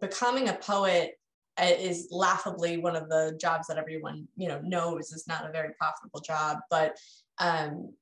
becoming 0.00 0.48
a 0.48 0.54
poet 0.54 1.12
uh, 1.58 1.66
is 1.78 2.08
laughably 2.10 2.78
one 2.78 2.96
of 2.96 3.08
the 3.10 3.36
jobs 3.40 3.66
that 3.66 3.76
everyone 3.76 4.26
you 4.36 4.48
know 4.48 4.60
knows 4.62 5.12
is 5.12 5.26
not 5.26 5.46
a 5.46 5.52
very 5.52 5.74
profitable 5.78 6.20
job 6.20 6.56
but 6.70 6.96
um, 7.38 7.94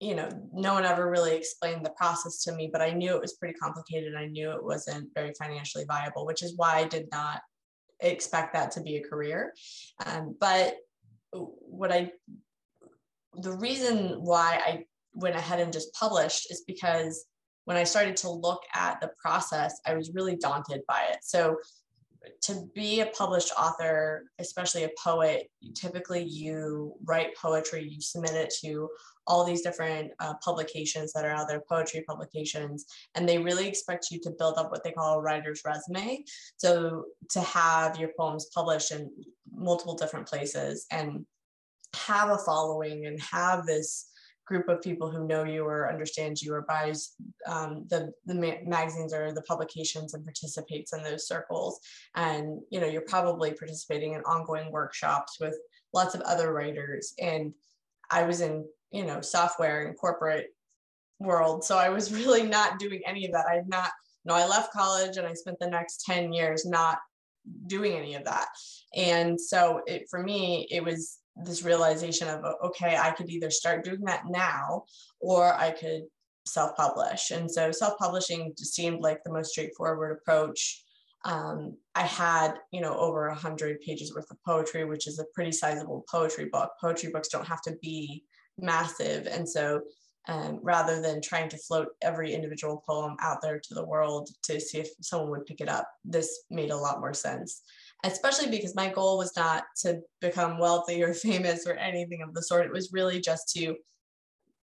you 0.00 0.14
know, 0.14 0.28
no 0.52 0.74
one 0.74 0.84
ever 0.84 1.10
really 1.10 1.34
explained 1.34 1.84
the 1.84 1.90
process 1.90 2.42
to 2.44 2.52
me, 2.52 2.68
but 2.70 2.82
I 2.82 2.90
knew 2.90 3.14
it 3.14 3.20
was 3.20 3.34
pretty 3.34 3.54
complicated. 3.54 4.14
I 4.14 4.26
knew 4.26 4.50
it 4.50 4.62
wasn't 4.62 5.08
very 5.14 5.32
financially 5.38 5.84
viable, 5.86 6.26
which 6.26 6.42
is 6.42 6.56
why 6.56 6.76
I 6.76 6.84
did 6.84 7.08
not 7.10 7.40
expect 8.00 8.52
that 8.52 8.70
to 8.72 8.82
be 8.82 8.96
a 8.96 9.08
career. 9.08 9.54
Um, 10.04 10.36
but 10.38 10.76
what 11.32 11.92
I, 11.92 12.12
the 13.40 13.52
reason 13.52 14.22
why 14.22 14.60
I 14.64 14.84
went 15.14 15.36
ahead 15.36 15.60
and 15.60 15.72
just 15.72 15.94
published 15.94 16.50
is 16.50 16.64
because 16.66 17.24
when 17.64 17.76
I 17.76 17.84
started 17.84 18.16
to 18.18 18.30
look 18.30 18.62
at 18.74 19.00
the 19.00 19.10
process, 19.18 19.80
I 19.86 19.94
was 19.94 20.12
really 20.12 20.36
daunted 20.36 20.82
by 20.86 21.06
it. 21.10 21.18
So 21.22 21.56
to 22.42 22.68
be 22.74 23.00
a 23.00 23.06
published 23.06 23.52
author, 23.58 24.24
especially 24.38 24.84
a 24.84 24.90
poet, 25.02 25.50
typically 25.74 26.22
you 26.22 26.94
write 27.04 27.36
poetry, 27.36 27.86
you 27.88 28.00
submit 28.00 28.32
it 28.32 28.52
to 28.62 28.88
all 29.26 29.44
these 29.44 29.62
different 29.62 30.10
uh, 30.20 30.34
publications 30.44 31.12
that 31.12 31.24
are 31.24 31.30
out 31.30 31.48
there, 31.48 31.62
poetry 31.68 32.04
publications, 32.06 32.86
and 33.14 33.28
they 33.28 33.38
really 33.38 33.66
expect 33.66 34.10
you 34.10 34.20
to 34.20 34.30
build 34.38 34.58
up 34.58 34.70
what 34.70 34.84
they 34.84 34.92
call 34.92 35.18
a 35.18 35.22
writer's 35.22 35.62
resume. 35.64 36.24
So 36.56 37.04
to 37.30 37.40
have 37.40 37.98
your 37.98 38.10
poems 38.18 38.46
published 38.54 38.90
in 38.90 39.10
multiple 39.50 39.94
different 39.94 40.28
places 40.28 40.86
and 40.90 41.24
have 41.94 42.30
a 42.30 42.38
following 42.38 43.06
and 43.06 43.20
have 43.22 43.66
this 43.66 44.10
group 44.46 44.68
of 44.68 44.82
people 44.82 45.10
who 45.10 45.26
know 45.26 45.44
you 45.44 45.64
or 45.64 45.90
understand 45.90 46.40
you 46.40 46.52
or 46.52 46.62
buys 46.62 47.14
um, 47.46 47.86
the, 47.88 48.12
the 48.26 48.34
ma- 48.34 48.62
magazines 48.64 49.14
or 49.14 49.32
the 49.32 49.42
publications 49.42 50.14
and 50.14 50.24
participates 50.24 50.92
in 50.92 51.02
those 51.02 51.26
circles. 51.26 51.80
And 52.14 52.60
you 52.70 52.80
know 52.80 52.86
you're 52.86 53.02
probably 53.02 53.52
participating 53.52 54.14
in 54.14 54.20
ongoing 54.22 54.70
workshops 54.70 55.38
with 55.40 55.56
lots 55.92 56.14
of 56.14 56.20
other 56.22 56.52
writers. 56.52 57.14
And 57.20 57.52
i 58.10 58.22
was 58.22 58.40
in 58.40 58.66
you 58.90 59.04
know 59.04 59.20
software 59.20 59.86
and 59.86 59.96
corporate 59.98 60.54
world 61.18 61.64
so 61.64 61.78
i 61.78 61.88
was 61.88 62.12
really 62.20 62.42
not 62.42 62.78
doing 62.78 63.00
any 63.06 63.24
of 63.24 63.32
that. 63.32 63.46
I 63.46 63.62
not 63.66 63.90
no 64.24 64.34
i 64.34 64.46
left 64.46 64.72
college 64.72 65.16
and 65.16 65.26
i 65.26 65.32
spent 65.32 65.58
the 65.58 65.70
next 65.70 66.04
10 66.04 66.32
years 66.32 66.64
not 66.64 66.98
doing 67.66 67.92
any 67.92 68.14
of 68.14 68.24
that. 68.24 68.48
And 68.96 69.38
so 69.38 69.82
it 69.86 70.06
for 70.10 70.22
me 70.22 70.66
it 70.70 70.82
was 70.82 71.18
this 71.36 71.64
realization 71.64 72.28
of 72.28 72.44
okay 72.62 72.96
i 72.96 73.10
could 73.10 73.28
either 73.28 73.50
start 73.50 73.84
doing 73.84 74.00
that 74.02 74.22
now 74.28 74.84
or 75.20 75.52
i 75.54 75.70
could 75.70 76.02
self-publish. 76.46 77.30
And 77.30 77.50
so 77.50 77.72
self-publishing 77.72 78.54
just 78.56 78.74
seemed 78.74 79.00
like 79.00 79.22
the 79.24 79.32
most 79.32 79.50
straightforward 79.50 80.18
approach. 80.18 80.82
Um, 81.26 81.78
i 81.94 82.02
had 82.02 82.58
you 82.70 82.82
know 82.82 82.94
over 82.98 83.28
a 83.28 83.34
hundred 83.34 83.80
pages 83.80 84.14
worth 84.14 84.30
of 84.30 84.36
poetry 84.44 84.84
which 84.84 85.06
is 85.06 85.18
a 85.18 85.24
pretty 85.34 85.52
sizable 85.52 86.04
poetry 86.10 86.46
book. 86.52 86.72
Poetry 86.80 87.10
books 87.10 87.28
don't 87.28 87.46
have 87.46 87.62
to 87.62 87.76
be 87.80 88.24
massive. 88.58 89.26
And 89.26 89.48
so 89.48 89.80
um, 90.28 90.58
rather 90.62 91.00
than 91.00 91.22
trying 91.22 91.48
to 91.50 91.56
float 91.56 91.88
every 92.02 92.34
individual 92.34 92.82
poem 92.86 93.16
out 93.20 93.40
there 93.40 93.58
to 93.58 93.74
the 93.74 93.84
world 93.84 94.28
to 94.44 94.60
see 94.60 94.78
if 94.78 94.88
someone 95.00 95.30
would 95.30 95.46
pick 95.46 95.60
it 95.60 95.68
up 95.68 95.88
this 96.04 96.44
made 96.50 96.70
a 96.70 96.76
lot 96.76 97.00
more 97.00 97.14
sense 97.14 97.62
especially 98.04 98.50
because 98.50 98.74
my 98.74 98.88
goal 98.88 99.18
was 99.18 99.34
not 99.36 99.64
to 99.78 100.00
become 100.20 100.58
wealthy 100.58 101.02
or 101.02 101.14
famous 101.14 101.66
or 101.66 101.74
anything 101.74 102.22
of 102.22 102.34
the 102.34 102.42
sort. 102.42 102.66
It 102.66 102.72
was 102.72 102.92
really 102.92 103.20
just 103.20 103.52
to 103.56 103.76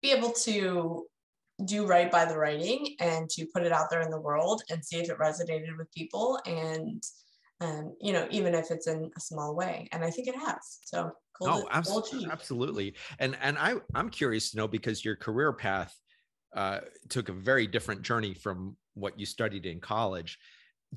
be 0.02 0.12
able 0.12 0.32
to 0.32 1.06
do 1.64 1.86
right 1.86 2.10
by 2.10 2.24
the 2.24 2.36
writing 2.36 2.96
and 3.00 3.28
to 3.30 3.46
put 3.54 3.62
it 3.62 3.72
out 3.72 3.88
there 3.90 4.00
in 4.00 4.10
the 4.10 4.20
world 4.20 4.62
and 4.70 4.84
see 4.84 4.96
if 4.96 5.08
it 5.08 5.18
resonated 5.18 5.76
with 5.78 5.92
people 5.92 6.38
and 6.46 7.02
um, 7.60 7.94
you 8.00 8.12
know 8.12 8.26
even 8.30 8.54
if 8.54 8.72
it's 8.72 8.88
in 8.88 9.10
a 9.16 9.20
small 9.20 9.54
way. 9.54 9.88
And 9.92 10.04
i 10.04 10.10
think 10.10 10.26
it 10.26 10.36
has. 10.36 10.78
So 10.84 11.12
oh, 11.42 11.68
absolutely, 11.70 12.28
absolutely. 12.30 12.94
And 13.18 13.36
and 13.40 13.56
i 13.58 13.74
i'm 13.94 14.10
curious 14.10 14.50
to 14.50 14.56
know 14.56 14.68
because 14.68 15.04
your 15.04 15.16
career 15.16 15.52
path 15.52 15.94
uh, 16.56 16.80
took 17.08 17.28
a 17.28 17.32
very 17.32 17.66
different 17.66 18.02
journey 18.02 18.34
from 18.34 18.76
what 18.94 19.18
you 19.18 19.26
studied 19.26 19.66
in 19.66 19.80
college 19.80 20.38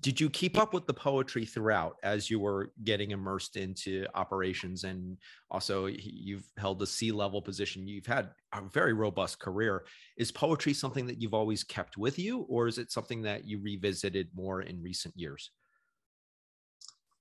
did 0.02 0.20
you 0.20 0.30
keep 0.30 0.58
up 0.58 0.74
with 0.74 0.86
the 0.86 0.94
poetry 0.94 1.46
throughout 1.46 1.98
as 2.04 2.30
you 2.30 2.40
were 2.40 2.72
getting 2.84 3.12
immersed 3.12 3.58
into 3.58 4.06
operations? 4.16 4.84
And 4.84 5.18
also 5.50 5.86
you've 5.86 6.46
held 6.58 6.82
a 6.82 6.86
c 6.86 7.12
level 7.12 7.42
position. 7.42 7.88
You've 7.88 8.06
had 8.06 8.30
a 8.54 8.62
very 8.62 8.94
robust 8.94 9.40
career. 9.40 9.86
Is 10.18 10.32
poetry 10.32 10.74
something 10.74 11.08
that 11.08 11.22
you've 11.22 11.34
always 11.34 11.64
kept 11.64 11.98
with 11.98 12.20
you 12.20 12.42
or 12.50 12.68
is 12.68 12.78
it 12.78 12.92
something 12.92 13.22
that 13.24 13.46
you 13.46 13.60
revisited 13.60 14.30
more 14.36 14.62
in 14.62 14.82
recent 14.82 15.18
years? 15.18 15.52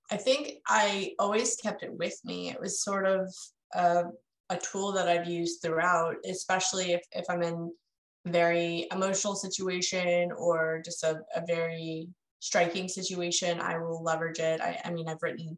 I 0.09 0.17
think 0.17 0.59
i 0.67 1.11
always 1.19 1.57
kept 1.57 1.83
it 1.83 1.93
with 1.93 2.17
me. 2.23 2.49
It 2.49 2.59
was 2.59 2.81
sort 2.81 3.05
of 3.05 3.33
a, 3.73 4.05
a 4.49 4.57
tool 4.57 4.93
that 4.93 5.09
i've 5.09 5.27
used 5.27 5.61
throughout 5.61 6.15
especially 6.25 6.93
if, 6.93 7.01
if 7.11 7.25
i'm 7.29 7.43
in 7.43 7.71
a 8.25 8.29
very 8.29 8.87
emotional 8.91 9.35
situation 9.35 10.31
or 10.31 10.81
just 10.85 11.03
a, 11.03 11.19
a 11.35 11.45
very 11.45 12.07
striking 12.39 12.87
situation, 12.87 13.59
I 13.59 13.77
will 13.77 14.03
leverage 14.03 14.39
it. 14.39 14.61
I, 14.61 14.79
I 14.85 14.91
mean, 14.91 15.07
I've 15.07 15.21
written 15.21 15.57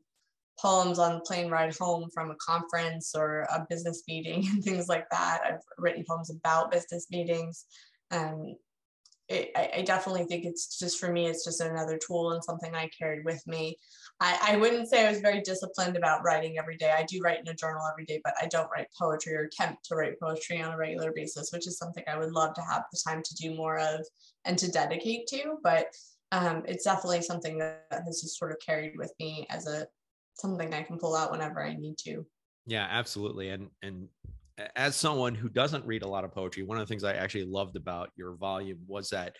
poems 0.60 1.00
on 1.00 1.14
the 1.14 1.20
plane 1.22 1.50
ride 1.50 1.76
home 1.76 2.10
from 2.14 2.32
a 2.32 2.36
conference 2.36 3.16
or 3.16 3.42
a 3.54 3.66
business 3.70 4.04
meeting 4.08 4.46
and 4.52 4.64
things 4.64 4.88
like 4.88 5.10
that. 5.12 5.42
I've 5.46 5.62
written 5.78 6.04
poems 6.08 6.30
about 6.30 6.72
business 6.72 7.08
meetings. 7.10 7.66
Um, 8.12 8.56
it, 9.28 9.52
I, 9.56 9.70
I, 9.78 9.82
definitely 9.84 10.24
think 10.24 10.44
it's 10.44 10.80
just 10.80 11.00
for 11.00 11.12
me, 11.12 11.28
it's 11.28 11.46
just 11.46 11.62
another 11.62 12.00
tool 12.00 12.32
and 12.32 12.44
something 12.44 12.74
I 12.74 12.90
carried 12.98 13.24
with 13.24 13.46
me. 13.46 13.78
I, 14.20 14.54
I 14.54 14.56
wouldn't 14.56 14.90
say 14.90 15.06
I 15.06 15.12
was 15.12 15.22
very 15.22 15.42
disciplined 15.42 15.96
about 15.96 16.24
writing 16.24 16.58
every 16.58 16.78
day. 16.78 16.92
I 16.92 17.04
do 17.04 17.22
write 17.24 17.40
in 17.40 17.48
a 17.48 17.54
journal 17.54 17.84
every 17.90 18.06
day, 18.06 18.20
but 18.24 18.34
I 18.42 18.48
don't 18.48 18.70
write 18.76 18.88
poetry 19.00 19.36
or 19.36 19.44
attempt 19.44 19.86
to 19.86 19.96
write 19.96 20.20
poetry 20.20 20.62
on 20.64 20.74
a 20.74 20.78
regular 20.78 21.12
basis, 21.16 21.52
which 21.54 21.68
is 21.68 21.78
something 21.78 22.04
I 22.08 22.18
would 22.18 22.32
love 22.32 22.56
to 22.56 22.62
have 22.62 22.86
the 22.92 23.00
time 23.08 23.22
to 23.24 23.36
do 23.36 23.56
more 23.56 23.78
of 23.78 24.04
and 24.46 24.58
to 24.58 24.72
dedicate 24.72 25.28
to. 25.28 25.60
But 25.62 25.86
um, 26.32 26.64
it's 26.68 26.84
definitely 26.84 27.22
something 27.22 27.58
that 27.58 27.86
has 28.06 28.22
just 28.22 28.38
sort 28.38 28.52
of 28.52 28.58
carried 28.66 28.94
with 28.98 29.14
me 29.20 29.48
as 29.50 29.68
a 29.68 29.88
something 30.36 30.74
I 30.74 30.84
can 30.84 30.98
pull 30.98 31.16
out 31.16 31.32
whenever 31.32 31.64
I 31.64 31.76
need 31.76 31.98
to. 32.00 32.26
Yeah, 32.66 32.88
absolutely. 32.90 33.50
And 33.50 33.70
and 33.82 34.08
as 34.76 34.96
someone 34.96 35.36
who 35.36 35.50
doesn't 35.50 35.86
read 35.86 36.04
a 36.04 36.08
lot 36.08 36.24
of 36.24 36.34
poetry, 36.34 36.64
one 36.64 36.78
of 36.78 36.88
the 36.88 36.92
things 36.92 37.04
I 37.04 37.14
actually 37.14 37.46
loved 37.46 37.76
about 37.76 38.10
your 38.16 38.36
volume 38.36 38.80
was 38.88 39.10
that 39.10 39.36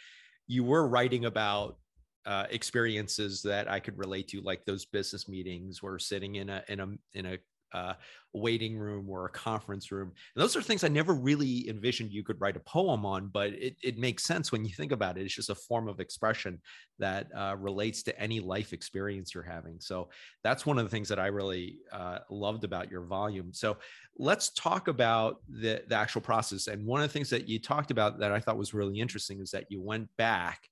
you 0.48 0.64
were 0.64 0.88
writing 0.88 1.26
about 1.26 1.78
uh, 2.26 2.46
experiences 2.50 3.42
that 3.44 3.70
I 3.70 3.80
could 3.80 3.98
relate 3.98 4.28
to, 4.30 4.42
like 4.42 4.66
those 4.66 4.86
business 4.86 5.28
meetings 5.28 5.82
where 5.84 6.00
sitting 6.00 6.36
in 6.36 6.50
a 6.50 6.64
in 6.70 6.80
a 6.80 6.88
in 7.14 7.26
a 7.26 7.38
uh, 7.74 7.94
waiting 8.34 8.78
room 8.78 9.10
or 9.10 9.26
a 9.26 9.30
conference 9.30 9.92
room. 9.92 10.12
And 10.36 10.42
those 10.42 10.56
are 10.56 10.62
things 10.62 10.84
I 10.84 10.88
never 10.88 11.14
really 11.14 11.68
envisioned 11.70 12.12
you 12.12 12.24
could 12.24 12.40
write 12.40 12.56
a 12.56 12.62
poem 12.62 13.06
on, 13.06 13.28
but 13.28 13.54
it, 13.54 13.76
it 13.82 13.98
makes 13.98 14.24
sense 14.24 14.52
when 14.52 14.66
you 14.66 14.74
think 14.74 14.92
about 14.92 15.18
it. 15.18 15.22
It's 15.22 15.34
just 15.34 15.50
a 15.50 15.56
form 15.56 15.88
of 15.88 16.00
expression 16.00 16.62
that 17.00 17.28
uh, 17.36 17.56
relates 17.58 18.04
to 18.04 18.20
any 18.20 18.40
life 18.40 18.74
experience 18.74 19.34
you're 19.34 19.44
having. 19.44 19.80
So 19.80 20.10
that's 20.44 20.66
one 20.66 20.78
of 20.78 20.86
the 20.86 20.92
things 20.92 21.10
that 21.10 21.20
I 21.20 21.28
really 21.28 21.78
uh, 21.92 22.20
loved 22.30 22.64
about 22.64 22.92
your 22.92 23.04
volume. 23.04 23.54
So 23.54 23.78
let's 24.18 24.50
talk 24.50 24.88
about 24.88 25.42
the, 25.50 25.84
the 25.88 25.96
actual 25.96 26.22
process. 26.22 26.68
And 26.68 26.86
one 26.86 27.02
of 27.02 27.08
the 27.08 27.14
things 27.14 27.30
that 27.30 27.48
you 27.48 27.60
talked 27.60 27.92
about 27.92 28.20
that 28.20 28.32
I 28.32 28.40
thought 28.40 28.58
was 28.58 28.74
really 28.74 29.00
interesting 29.00 29.40
is 29.40 29.52
that 29.52 29.66
you 29.70 29.82
went 29.82 30.10
back 30.18 30.70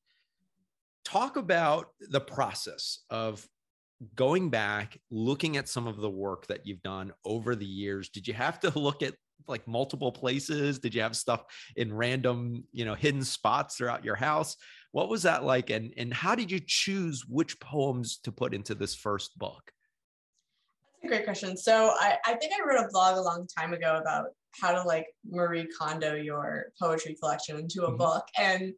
talk 1.08 1.38
about 1.38 1.92
the 2.10 2.20
process 2.20 3.00
of 3.10 3.48
going 4.16 4.50
back, 4.50 5.00
looking 5.10 5.58
at 5.58 5.68
some 5.68 5.88
of 5.88 5.98
the 5.98 6.10
work 6.10 6.48
that 6.48 6.66
you've 6.66 6.84
done 6.84 7.14
over 7.26 7.56
the 7.56 7.66
years, 7.66 8.10
did 8.10 8.28
you 8.28 8.34
have 8.34 8.60
to 8.62 8.70
look 8.80 9.04
at 9.04 9.16
like 9.48 9.68
multiple 9.68 10.12
places? 10.12 10.80
Did 10.80 10.94
you 10.94 11.02
have 11.02 11.16
stuff 11.16 11.44
in 11.76 11.94
random, 11.94 12.64
you 12.72 12.86
know, 12.86 12.96
hidden 12.96 13.24
spots 13.24 13.76
throughout 13.76 14.04
your 14.04 14.16
house? 14.16 14.56
What 14.92 15.10
was 15.10 15.24
that 15.24 15.44
like? 15.44 15.70
And 15.70 15.94
and 15.98 16.14
how 16.14 16.36
did 16.36 16.52
you 16.52 16.60
choose 16.66 17.24
which 17.28 17.60
poems 17.60 18.18
to 18.24 18.32
put 18.32 18.54
into 18.54 18.76
this 18.76 18.96
first 18.96 19.38
book? 19.38 19.72
That's 21.02 21.06
a 21.06 21.16
great 21.16 21.26
question. 21.26 21.56
So 21.56 21.94
I, 22.00 22.18
I 22.26 22.34
think 22.34 22.54
I 22.54 22.68
wrote 22.68 22.84
a 22.84 22.90
blog 22.92 23.18
a 23.18 23.22
long 23.22 23.48
time 23.58 23.74
ago 23.74 24.00
about 24.02 24.28
how 24.60 24.72
to 24.72 24.82
like 24.84 25.06
Marie 25.30 25.68
Kondo 25.78 26.16
your 26.16 26.68
poetry 26.82 27.16
collection 27.22 27.60
into 27.60 27.84
a 27.84 27.88
mm-hmm. 27.88 27.98
book. 27.98 28.26
And 28.38 28.74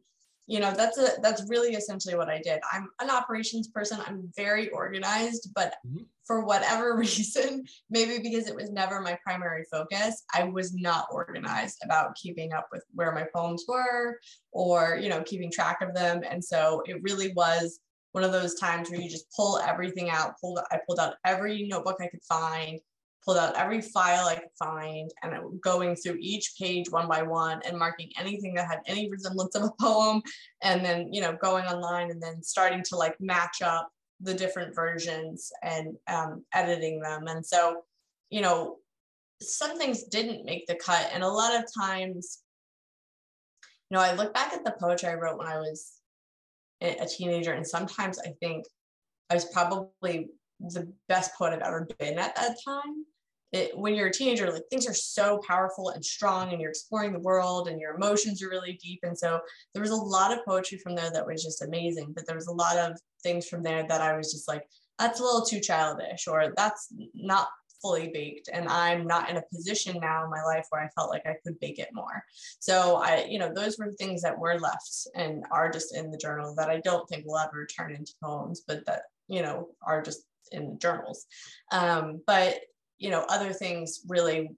you 0.46 0.58
know 0.60 0.72
that's 0.72 0.98
a 0.98 1.20
that's 1.22 1.48
really 1.48 1.74
essentially 1.74 2.14
what 2.14 2.28
i 2.28 2.40
did. 2.40 2.60
I'm 2.72 2.88
an 3.00 3.10
operations 3.10 3.68
person. 3.68 4.00
I'm 4.06 4.30
very 4.36 4.68
organized 4.70 5.48
but 5.54 5.74
mm-hmm. 5.86 6.04
for 6.26 6.44
whatever 6.44 6.96
reason 6.96 7.64
maybe 7.90 8.18
because 8.18 8.48
it 8.48 8.54
was 8.54 8.70
never 8.70 9.00
my 9.00 9.18
primary 9.24 9.64
focus 9.70 10.24
i 10.34 10.44
was 10.44 10.74
not 10.74 11.06
organized 11.12 11.78
about 11.84 12.14
keeping 12.16 12.52
up 12.52 12.68
with 12.72 12.84
where 12.94 13.12
my 13.12 13.26
poems 13.34 13.64
were 13.68 14.18
or 14.52 14.98
you 15.00 15.08
know 15.08 15.22
keeping 15.22 15.50
track 15.50 15.80
of 15.82 15.94
them. 15.94 16.22
And 16.28 16.44
so 16.44 16.82
it 16.86 17.02
really 17.02 17.32
was 17.32 17.80
one 18.12 18.24
of 18.24 18.32
those 18.32 18.54
times 18.54 18.90
where 18.90 19.00
you 19.00 19.08
just 19.08 19.30
pull 19.34 19.58
everything 19.58 20.10
out 20.10 20.34
pulled 20.40 20.58
i 20.72 20.78
pulled 20.86 20.98
out 20.98 21.14
every 21.24 21.66
notebook 21.68 21.96
i 22.00 22.08
could 22.08 22.22
find 22.24 22.80
pulled 23.24 23.36
out 23.36 23.56
every 23.56 23.80
file 23.80 24.26
I 24.26 24.36
could 24.36 24.48
find 24.58 25.10
and 25.22 25.60
going 25.60 25.94
through 25.96 26.16
each 26.20 26.54
page 26.58 26.90
one 26.90 27.08
by 27.08 27.22
one 27.22 27.60
and 27.66 27.78
marking 27.78 28.10
anything 28.18 28.54
that 28.54 28.66
had 28.66 28.80
any 28.86 29.10
resemblance 29.10 29.54
of 29.54 29.64
a 29.64 29.72
poem 29.80 30.22
and 30.62 30.84
then 30.84 31.12
you 31.12 31.20
know 31.20 31.36
going 31.40 31.66
online 31.66 32.10
and 32.10 32.22
then 32.22 32.42
starting 32.42 32.82
to 32.84 32.96
like 32.96 33.16
match 33.20 33.62
up 33.62 33.90
the 34.20 34.34
different 34.34 34.74
versions 34.74 35.50
and 35.62 35.96
um, 36.06 36.44
editing 36.52 37.00
them. 37.00 37.26
And 37.26 37.44
so 37.44 37.82
you 38.30 38.40
know 38.40 38.76
some 39.42 39.76
things 39.78 40.04
didn't 40.04 40.44
make 40.44 40.66
the 40.66 40.74
cut 40.74 41.10
and 41.12 41.22
a 41.22 41.28
lot 41.28 41.54
of 41.54 41.64
times 41.72 42.40
you 43.90 43.96
know 43.96 44.02
i 44.02 44.12
look 44.12 44.32
back 44.32 44.52
at 44.52 44.64
the 44.64 44.74
poetry 44.78 45.08
i 45.08 45.14
wrote 45.14 45.38
when 45.38 45.48
i 45.48 45.58
was 45.58 45.94
a 46.82 47.06
teenager 47.06 47.52
and 47.52 47.66
sometimes 47.66 48.18
i 48.20 48.32
think 48.40 48.64
i 49.28 49.34
was 49.34 49.46
probably 49.46 50.28
the 50.60 50.92
best 51.08 51.34
poet 51.36 51.52
I've 51.52 51.62
ever 51.62 51.88
been 51.98 52.18
at 52.18 52.36
that 52.36 52.56
time 52.64 53.04
it, 53.52 53.76
when 53.76 53.94
you're 53.94 54.08
a 54.08 54.12
teenager, 54.12 54.50
like 54.52 54.62
things 54.70 54.86
are 54.86 54.94
so 54.94 55.40
powerful 55.46 55.90
and 55.90 56.04
strong, 56.04 56.52
and 56.52 56.60
you're 56.60 56.70
exploring 56.70 57.12
the 57.12 57.18
world, 57.18 57.68
and 57.68 57.80
your 57.80 57.94
emotions 57.94 58.42
are 58.42 58.48
really 58.48 58.78
deep. 58.82 59.00
And 59.02 59.18
so 59.18 59.40
there 59.74 59.82
was 59.82 59.90
a 59.90 59.96
lot 59.96 60.32
of 60.32 60.44
poetry 60.44 60.78
from 60.78 60.94
there 60.94 61.10
that 61.10 61.26
was 61.26 61.42
just 61.42 61.62
amazing. 61.62 62.12
But 62.14 62.26
there 62.26 62.36
was 62.36 62.46
a 62.46 62.52
lot 62.52 62.78
of 62.78 62.96
things 63.22 63.48
from 63.48 63.62
there 63.62 63.86
that 63.88 64.00
I 64.00 64.16
was 64.16 64.32
just 64.32 64.46
like, 64.46 64.62
that's 64.98 65.20
a 65.20 65.24
little 65.24 65.44
too 65.44 65.60
childish, 65.60 66.28
or 66.28 66.52
that's 66.56 66.92
not 67.14 67.48
fully 67.82 68.10
baked 68.12 68.50
and 68.52 68.68
i'm 68.68 69.06
not 69.06 69.30
in 69.30 69.38
a 69.38 69.42
position 69.50 69.96
now 70.02 70.22
in 70.22 70.28
my 70.28 70.42
life 70.42 70.66
where 70.68 70.82
i 70.82 70.88
felt 70.88 71.08
like 71.08 71.24
i 71.24 71.34
could 71.42 71.58
bake 71.60 71.78
it 71.78 71.88
more 71.94 72.22
so 72.58 72.96
i 72.96 73.24
you 73.26 73.38
know 73.38 73.50
those 73.54 73.78
were 73.78 73.90
things 73.92 74.20
that 74.20 74.38
were 74.38 74.58
left 74.58 75.08
and 75.14 75.42
are 75.50 75.70
just 75.70 75.96
in 75.96 76.10
the 76.10 76.18
journal 76.18 76.54
that 76.54 76.68
i 76.68 76.78
don't 76.80 77.08
think 77.08 77.24
will 77.24 77.38
ever 77.38 77.64
turn 77.64 77.94
into 77.94 78.12
poems 78.22 78.60
but 78.68 78.84
that 78.84 79.04
you 79.28 79.40
know 79.40 79.66
are 79.82 80.02
just 80.02 80.24
in 80.52 80.78
journals 80.78 81.26
um, 81.72 82.20
but 82.26 82.60
you 82.98 83.10
know 83.10 83.24
other 83.28 83.52
things 83.52 84.00
really 84.08 84.50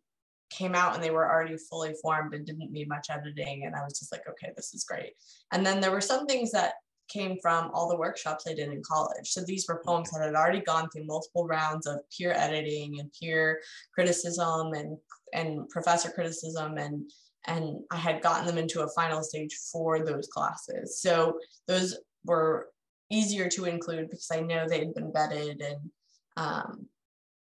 came 0.50 0.74
out 0.74 0.94
and 0.94 1.02
they 1.02 1.10
were 1.10 1.30
already 1.30 1.56
fully 1.56 1.94
formed 2.02 2.34
and 2.34 2.44
didn't 2.44 2.72
need 2.72 2.88
much 2.88 3.08
editing 3.10 3.64
and 3.64 3.74
i 3.74 3.82
was 3.82 3.98
just 3.98 4.12
like 4.12 4.22
okay 4.28 4.52
this 4.56 4.74
is 4.74 4.84
great 4.84 5.12
and 5.52 5.64
then 5.64 5.80
there 5.80 5.90
were 5.90 6.00
some 6.00 6.26
things 6.26 6.50
that 6.50 6.74
came 7.12 7.36
from 7.40 7.70
all 7.74 7.88
the 7.88 7.96
workshops 7.96 8.46
I 8.48 8.54
did 8.54 8.68
in 8.68 8.82
college. 8.82 9.30
So 9.30 9.42
these 9.42 9.66
were 9.68 9.82
poems 9.84 10.10
that 10.10 10.24
had 10.24 10.34
already 10.34 10.60
gone 10.60 10.88
through 10.88 11.04
multiple 11.04 11.46
rounds 11.46 11.86
of 11.86 12.00
peer 12.16 12.32
editing 12.32 13.00
and 13.00 13.10
peer 13.18 13.60
criticism 13.94 14.72
and 14.72 14.96
and 15.34 15.68
professor 15.68 16.10
criticism 16.10 16.78
and 16.78 17.10
and 17.46 17.80
I 17.90 17.96
had 17.96 18.22
gotten 18.22 18.46
them 18.46 18.58
into 18.58 18.82
a 18.82 18.90
final 18.90 19.22
stage 19.22 19.54
for 19.72 20.04
those 20.04 20.28
classes. 20.28 21.00
So 21.00 21.38
those 21.66 21.98
were 22.24 22.68
easier 23.12 23.48
to 23.50 23.66
include 23.66 24.10
because 24.10 24.30
I 24.32 24.40
know 24.40 24.66
they'd 24.66 24.94
been 24.94 25.12
vetted 25.12 25.64
and 25.64 25.90
um, 26.36 26.86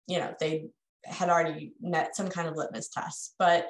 you 0.06 0.18
know 0.18 0.34
they 0.40 0.66
had 1.04 1.30
already 1.30 1.72
met 1.80 2.16
some 2.16 2.28
kind 2.28 2.48
of 2.48 2.56
litmus 2.56 2.88
test. 2.88 3.34
But 3.38 3.68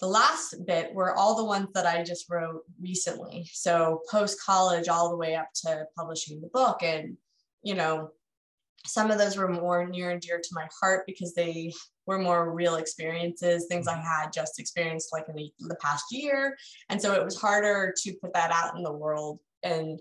the 0.00 0.06
last 0.06 0.54
bit 0.66 0.94
were 0.94 1.14
all 1.14 1.36
the 1.36 1.44
ones 1.44 1.68
that 1.74 1.86
I 1.86 2.02
just 2.02 2.26
wrote 2.30 2.62
recently. 2.80 3.48
So 3.52 4.00
post 4.10 4.40
college, 4.42 4.88
all 4.88 5.10
the 5.10 5.16
way 5.16 5.34
up 5.36 5.48
to 5.66 5.84
publishing 5.96 6.40
the 6.40 6.48
book. 6.48 6.82
And, 6.82 7.16
you 7.62 7.74
know, 7.74 8.10
some 8.86 9.10
of 9.10 9.18
those 9.18 9.36
were 9.36 9.48
more 9.48 9.86
near 9.86 10.10
and 10.10 10.20
dear 10.20 10.38
to 10.38 10.48
my 10.54 10.66
heart 10.80 11.04
because 11.06 11.34
they 11.34 11.70
were 12.06 12.18
more 12.18 12.54
real 12.54 12.76
experiences, 12.76 13.66
things 13.66 13.86
I 13.86 13.96
had 13.96 14.32
just 14.32 14.58
experienced 14.58 15.10
like 15.12 15.28
in 15.28 15.36
the, 15.36 15.52
the 15.58 15.76
past 15.76 16.04
year. 16.10 16.56
And 16.88 17.00
so 17.00 17.12
it 17.12 17.22
was 17.22 17.38
harder 17.38 17.94
to 18.02 18.12
put 18.22 18.32
that 18.32 18.50
out 18.50 18.76
in 18.76 18.82
the 18.82 18.92
world 18.92 19.38
and 19.62 20.00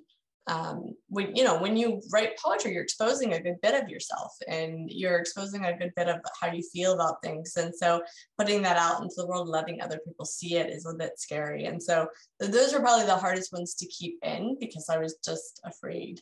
um, 0.49 0.95
when 1.07 1.35
you 1.35 1.43
know 1.43 1.57
when 1.59 1.77
you 1.77 2.01
write 2.11 2.37
poetry 2.43 2.73
you're 2.73 2.83
exposing 2.83 3.33
a 3.33 3.39
good 3.39 3.57
bit 3.61 3.81
of 3.81 3.87
yourself 3.87 4.31
and 4.47 4.89
you're 4.89 5.19
exposing 5.19 5.65
a 5.65 5.77
good 5.77 5.93
bit 5.95 6.09
of 6.09 6.17
how 6.41 6.51
you 6.51 6.63
feel 6.73 6.93
about 6.93 7.21
things. 7.23 7.55
And 7.55 7.73
so 7.73 8.01
putting 8.37 8.61
that 8.63 8.77
out 8.77 9.01
into 9.01 9.15
the 9.17 9.27
world 9.27 9.47
letting 9.47 9.81
other 9.81 9.99
people 10.05 10.25
see 10.25 10.55
it 10.55 10.69
is 10.69 10.85
a 10.85 10.93
bit 10.93 11.19
scary. 11.19 11.65
And 11.65 11.81
so 11.81 12.07
those 12.39 12.73
are 12.73 12.79
probably 12.79 13.05
the 13.05 13.15
hardest 13.15 13.53
ones 13.53 13.75
to 13.75 13.85
keep 13.87 14.17
in 14.23 14.57
because 14.59 14.87
i 14.89 14.97
was 14.97 15.17
just 15.23 15.59
afraid 15.65 16.21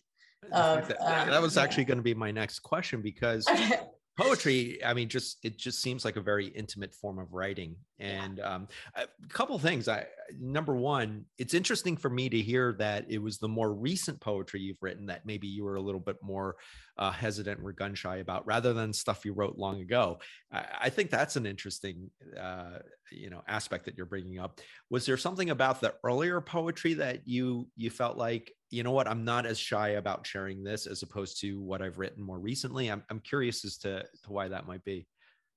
of, 0.52 0.88
that, 0.88 1.02
um, 1.02 1.30
that, 1.30 1.42
was 1.42 1.58
actually 1.58 1.86
going 1.86 1.98
to 1.98 2.04
be 2.04 2.14
my 2.14 2.32
next 2.32 2.60
question 2.60 3.02
because 3.02 3.48
poetry 4.18 4.84
i 4.84 4.94
mean 4.94 5.08
just 5.08 5.38
it 5.44 5.58
just 5.58 5.82
seems 5.82 6.04
like 6.04 6.16
a 6.16 6.22
very 6.22 6.48
intimate 6.48 6.94
form 6.94 7.20
of 7.20 7.34
writing. 7.34 7.76
And 8.00 8.40
um, 8.42 8.68
a 8.96 9.08
couple 9.30 9.58
things 9.58 9.88
i 9.88 10.06
number 10.40 10.76
one 10.76 11.26
it's 11.38 11.54
interesting 11.54 11.98
for 11.98 12.10
me 12.10 12.30
to 12.30 12.40
hear 12.40 12.74
that 12.74 13.06
it 13.10 13.20
was 13.20 13.38
the 13.38 13.48
more 13.48 13.74
recent 13.74 14.20
poetry 14.20 14.60
you've 14.60 14.82
written 14.82 15.08
that 15.08 15.26
maybe 15.26 15.48
you 15.48 15.64
were 15.64 15.76
a 15.76 15.82
little 15.82 16.00
bit 16.00 16.18
more 16.22 16.58
uh, 16.98 17.12
hesitant 17.12 17.60
or 17.64 17.72
gun 17.72 17.96
shy 17.96 18.18
about 18.18 18.46
rather 18.46 18.74
than 18.74 18.92
stuff 18.92 19.26
you 19.26 19.34
wrote 19.34 19.58
long 19.58 19.82
ago. 19.82 20.20
I, 20.52 20.66
I 20.82 20.90
think 20.90 21.10
that's 21.10 21.36
an 21.36 21.46
interesting 21.46 22.10
uh, 22.40 22.80
you 23.12 23.30
know 23.30 23.44
aspect 23.48 23.86
that 23.86 23.98
you're 23.98 24.06
bringing 24.06 24.40
up. 24.40 24.60
Was 24.90 25.06
there 25.06 25.18
something 25.18 25.50
about 25.50 25.82
the 25.82 25.94
earlier 26.04 26.42
poetry 26.42 26.96
that 26.96 27.28
you 27.28 27.68
you 27.76 27.90
felt 27.90 28.18
like 28.18 28.52
you 28.70 28.84
know 28.84 28.92
what? 28.92 29.08
I'm 29.08 29.24
not 29.24 29.46
as 29.46 29.58
shy 29.58 29.90
about 29.90 30.26
sharing 30.28 30.64
this 30.64 30.88
as 30.88 31.04
opposed 31.04 31.40
to 31.42 31.62
what 31.62 31.82
i've 31.82 31.98
written 31.98 32.24
more 32.24 32.40
recently. 32.40 32.90
I'm, 32.90 33.04
I'm 33.10 33.20
curious 33.20 33.64
as 33.66 33.78
to, 33.80 34.02
to 34.02 34.30
why 34.30 34.48
that 34.48 34.68
might 34.68 34.84
be. 34.84 35.08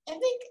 I 0.08 0.12
think 0.12 0.42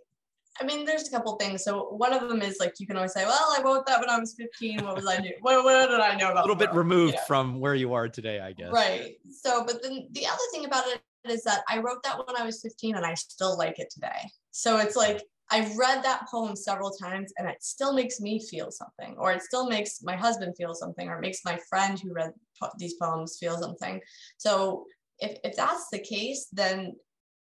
i 0.62 0.66
mean 0.66 0.86
there's 0.86 1.08
a 1.08 1.12
couple 1.12 1.36
things. 1.38 1.63
So 1.63 1.89
one 1.89 2.13
of 2.13 2.28
them 2.28 2.42
is 2.42 2.58
like 2.60 2.80
you 2.80 2.88
can 2.88 2.98
always 2.98 3.13
say 3.13 3.25
well 3.25 3.56
i 3.58 3.62
wrote 3.63 3.86
that 3.88 4.00
when 4.00 4.10
i 4.10 4.20
was 4.20 4.36
15 4.36 4.84
what 4.84 4.96
was 4.96 5.08
i 5.08 5.18
doing 5.18 5.34
what, 5.42 5.63
what 5.63 5.89
did 5.89 6.00
i 6.00 6.16
know 6.16 6.32
about 6.32 6.46
a 6.46 6.48
little 6.48 6.56
bit 6.56 6.74
removed 6.74 7.18
from 7.28 7.60
where 7.60 7.75
you 7.75 7.94
are 7.94 8.10
today 8.10 8.39
i 8.39 8.51
guess. 8.51 8.72
Right. 8.72 9.16
So 9.32 9.63
but 9.66 9.82
then 9.82 10.08
the 10.12 10.25
other 10.25 10.38
thing 10.51 10.66
about 10.66 10.86
it 10.88 11.01
is 11.30 11.44
that 11.44 11.63
i 11.70 11.80
wrote 11.80 12.04
that 12.04 12.18
when 12.18 12.36
i 12.36 12.46
was 12.46 12.62
15 12.62 12.96
and 12.96 13.06
i 13.06 13.13
still 13.13 13.58
like 13.58 13.80
it 13.80 13.89
today. 13.89 14.30
So 14.51 14.78
it's 14.78 14.96
like 14.96 15.22
I've 15.51 15.75
read 15.78 16.04
that 16.04 16.28
poem 16.30 16.56
several 16.56 16.92
times 16.92 17.34
and 17.38 17.48
it 17.48 17.63
still 17.63 17.94
makes 17.94 18.22
me 18.22 18.39
feel 18.39 18.70
something, 18.72 19.16
or 19.18 19.32
it 19.32 19.42
still 19.42 19.68
makes 19.68 20.04
my 20.04 20.16
husband 20.16 20.56
feel 20.56 20.75
something, 20.75 21.10
or 21.10 21.18
it 21.18 21.22
makes 21.22 21.44
my 21.44 21.58
friend 21.70 22.00
who 22.00 22.13
read 22.13 22.34
these 22.78 22.96
poems 23.01 23.38
feel 23.39 23.58
something. 23.58 24.01
So 24.38 24.86
if, 25.20 25.38
if 25.44 25.56
that's 25.56 25.89
the 25.91 26.00
case, 26.00 26.48
then 26.52 26.95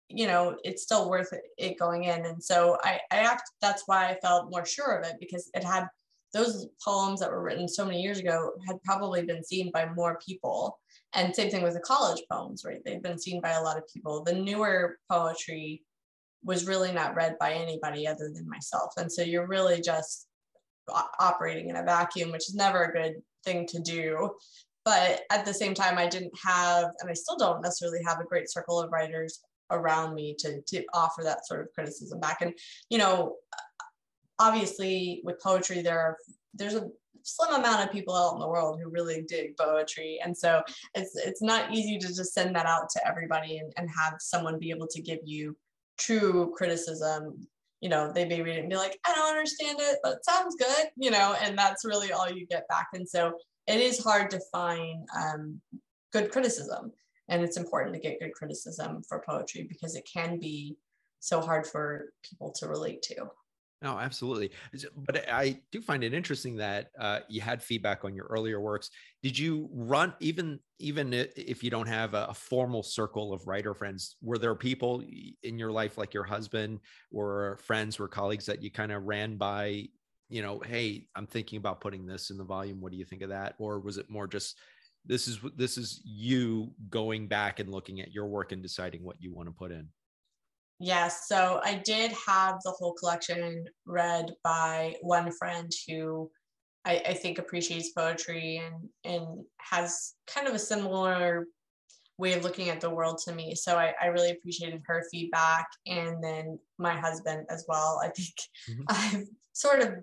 you 0.09 0.25
know 0.25 0.57
it's 0.63 0.83
still 0.83 1.09
worth 1.09 1.31
it, 1.57 1.79
going 1.79 2.05
in. 2.05 2.25
And 2.25 2.43
so 2.43 2.77
I, 2.83 2.99
I 3.11 3.17
act 3.17 3.51
that's 3.61 3.83
why 3.85 4.07
I 4.07 4.19
felt 4.21 4.51
more 4.51 4.65
sure 4.65 4.97
of 4.97 5.05
it 5.05 5.15
because 5.19 5.49
it 5.53 5.63
had 5.63 5.87
those 6.33 6.67
poems 6.83 7.19
that 7.19 7.31
were 7.31 7.41
written 7.41 7.67
so 7.67 7.85
many 7.85 8.01
years 8.01 8.19
ago 8.19 8.51
had 8.67 8.81
probably 8.83 9.23
been 9.23 9.43
seen 9.43 9.71
by 9.71 9.87
more 9.95 10.19
people. 10.25 10.79
And 11.13 11.35
same 11.35 11.49
thing 11.49 11.63
with 11.63 11.73
the 11.73 11.79
college 11.79 12.21
poems, 12.31 12.63
right? 12.63 12.81
They've 12.85 13.01
been 13.01 13.17
seen 13.17 13.41
by 13.41 13.51
a 13.51 13.63
lot 13.63 13.77
of 13.77 13.83
people. 13.91 14.23
The 14.23 14.33
newer 14.33 14.97
poetry 15.09 15.81
was 16.43 16.67
really 16.67 16.91
not 16.91 17.15
read 17.15 17.35
by 17.39 17.53
anybody 17.53 18.07
other 18.07 18.29
than 18.33 18.47
myself. 18.47 18.93
And 18.97 19.11
so 19.11 19.23
you're 19.23 19.47
really 19.47 19.81
just 19.81 20.27
operating 21.19 21.69
in 21.69 21.75
a 21.75 21.83
vacuum, 21.83 22.31
which 22.31 22.49
is 22.49 22.55
never 22.55 22.83
a 22.83 22.93
good 22.93 23.21
thing 23.43 23.65
to 23.67 23.79
do. 23.79 24.31
But 24.89 25.21
at 25.29 25.45
the 25.45 25.53
same 25.53 25.75
time, 25.75 25.99
I 25.99 26.07
didn't 26.07 26.33
have, 26.43 26.85
and 26.99 27.11
I 27.11 27.13
still 27.13 27.37
don't 27.37 27.61
necessarily 27.61 27.99
have 28.07 28.19
a 28.19 28.23
great 28.23 28.49
circle 28.49 28.81
of 28.81 28.91
writers 28.91 29.39
around 29.69 30.15
me 30.15 30.35
to, 30.39 30.61
to 30.61 30.83
offer 30.95 31.21
that 31.21 31.45
sort 31.45 31.61
of 31.61 31.71
criticism 31.75 32.19
back. 32.19 32.41
And, 32.41 32.55
you 32.89 32.97
know, 32.97 33.35
obviously 34.39 35.21
with 35.23 35.39
poetry, 35.43 35.83
there 35.83 35.99
are, 35.99 36.17
there's 36.55 36.73
a 36.73 36.89
slim 37.21 37.53
amount 37.53 37.85
of 37.85 37.91
people 37.91 38.15
out 38.15 38.33
in 38.33 38.39
the 38.39 38.47
world 38.47 38.79
who 38.81 38.89
really 38.89 39.21
dig 39.27 39.55
poetry. 39.57 40.19
And 40.25 40.35
so 40.35 40.63
it's, 40.95 41.15
it's 41.15 41.43
not 41.43 41.71
easy 41.71 41.99
to 41.99 42.07
just 42.07 42.33
send 42.33 42.55
that 42.55 42.65
out 42.65 42.89
to 42.89 43.07
everybody 43.07 43.59
and, 43.59 43.71
and 43.77 43.87
have 43.95 44.15
someone 44.19 44.57
be 44.57 44.71
able 44.71 44.87
to 44.87 45.03
give 45.03 45.19
you 45.23 45.55
true 45.99 46.51
criticism 46.57 47.47
you 47.81 47.87
know 47.89 48.11
they 48.11 48.25
may 48.25 48.41
read 48.41 48.57
it 48.57 48.61
and 48.61 48.69
be 48.69 48.75
like 48.75 48.97
i 49.05 49.13
don't 49.13 49.29
understand 49.29 49.77
it 49.79 49.99
but 50.03 50.13
it 50.13 50.25
sounds 50.25 50.55
good 50.55 50.87
you 50.97 51.11
know 51.11 51.35
and 51.41 51.57
that's 51.57 51.85
really 51.85 52.11
all 52.11 52.29
you 52.29 52.45
get 52.45 52.67
back 52.67 52.87
and 52.93 53.07
so 53.07 53.33
it 53.69 53.79
is 53.79 54.03
hard 54.03 54.29
to 54.31 54.39
find 54.51 55.07
um, 55.15 55.61
good 56.11 56.31
criticism 56.31 56.91
and 57.29 57.43
it's 57.43 57.57
important 57.57 57.93
to 57.93 58.01
get 58.01 58.19
good 58.19 58.33
criticism 58.33 59.03
for 59.07 59.23
poetry 59.25 59.67
because 59.69 59.95
it 59.95 60.07
can 60.11 60.39
be 60.39 60.75
so 61.19 61.39
hard 61.39 61.67
for 61.67 62.13
people 62.23 62.51
to 62.51 62.67
relate 62.67 63.01
to 63.03 63.29
no, 63.81 63.97
absolutely. 63.97 64.51
But 64.93 65.29
I 65.31 65.61
do 65.71 65.79
find 65.79 66.03
it 66.03 66.13
interesting 66.13 66.57
that 66.57 66.87
uh, 66.99 67.21
you 67.29 67.39
had 67.39 67.63
feedback 67.63 68.03
on 68.03 68.13
your 68.13 68.25
earlier 68.25 68.59
works. 68.59 68.89
Did 69.23 69.39
you 69.39 69.69
run 69.71 70.13
even 70.19 70.59
even 70.79 71.13
if 71.13 71.63
you 71.63 71.69
don't 71.69 71.87
have 71.87 72.13
a, 72.13 72.33
formal 72.33 72.83
circle 72.83 73.31
of 73.31 73.47
writer 73.47 73.73
friends? 73.73 74.17
Were 74.21 74.37
there 74.37 74.55
people 74.55 75.03
in 75.43 75.57
your 75.57 75.71
life, 75.71 75.97
like 75.97 76.13
your 76.13 76.25
husband, 76.25 76.79
or 77.11 77.57
friends, 77.63 77.99
or 77.99 78.09
colleagues 78.09 78.45
that 78.47 78.61
you 78.61 78.69
kind 78.69 78.91
of 78.91 79.03
ran 79.03 79.37
by? 79.37 79.87
You 80.29 80.41
know, 80.41 80.59
hey, 80.59 81.07
I'm 81.15 81.27
thinking 81.27 81.57
about 81.57 81.81
putting 81.81 82.05
this 82.05 82.29
in 82.29 82.37
the 82.37 82.43
volume. 82.43 82.81
What 82.81 82.91
do 82.91 82.97
you 82.97 83.05
think 83.05 83.21
of 83.21 83.29
that? 83.29 83.55
Or 83.57 83.79
was 83.79 83.97
it 83.97 84.09
more 84.09 84.27
just 84.27 84.57
this 85.05 85.27
is 85.27 85.39
this 85.55 85.77
is 85.77 86.01
you 86.05 86.71
going 86.89 87.27
back 87.27 87.59
and 87.59 87.71
looking 87.71 87.99
at 88.01 88.11
your 88.11 88.27
work 88.27 88.51
and 88.51 88.61
deciding 88.61 89.03
what 89.03 89.21
you 89.21 89.33
want 89.33 89.47
to 89.47 89.53
put 89.53 89.71
in? 89.71 89.87
Yes, 90.79 91.27
so 91.27 91.59
I 91.63 91.81
did 91.83 92.13
have 92.25 92.59
the 92.63 92.71
whole 92.71 92.93
collection 92.93 93.65
read 93.85 94.33
by 94.43 94.95
one 95.01 95.29
friend 95.31 95.69
who 95.87 96.31
I, 96.85 97.01
I, 97.07 97.13
think 97.13 97.37
appreciates 97.37 97.91
poetry 97.91 98.61
and 98.65 98.89
and 99.03 99.43
has 99.57 100.13
kind 100.27 100.47
of 100.47 100.53
a 100.53 100.59
similar 100.59 101.47
way 102.17 102.33
of 102.33 102.43
looking 102.43 102.69
at 102.69 102.79
the 102.79 102.89
world 102.89 103.19
to 103.25 103.33
me. 103.33 103.55
So 103.55 103.77
I, 103.77 103.93
I 104.01 104.07
really 104.07 104.31
appreciated 104.31 104.81
her 104.85 105.03
feedback 105.11 105.67
and 105.85 106.23
then 106.23 106.59
my 106.77 106.95
husband 106.95 107.45
as 107.49 107.65
well. 107.67 107.99
I 108.03 108.09
think 108.09 108.33
mm-hmm. 108.69 108.83
I've 108.89 109.27
sort 109.53 109.81
of 109.81 109.95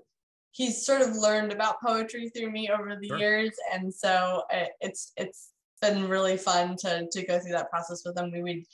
he's 0.56 0.86
sort 0.86 1.02
of 1.02 1.14
learned 1.14 1.52
about 1.52 1.80
poetry 1.84 2.30
through 2.30 2.50
me 2.50 2.70
over 2.70 2.96
the 3.00 3.08
sure. 3.08 3.18
years, 3.18 3.52
and 3.72 3.92
so 3.92 4.42
it, 4.50 4.70
it's 4.80 5.12
it's 5.16 5.50
been 5.82 6.08
really 6.08 6.36
fun 6.36 6.76
to 6.76 7.06
to 7.12 7.26
go 7.26 7.38
through 7.38 7.52
that 7.52 7.70
process 7.70 8.02
with 8.04 8.18
him. 8.18 8.30
We 8.32 8.42
would 8.42 8.64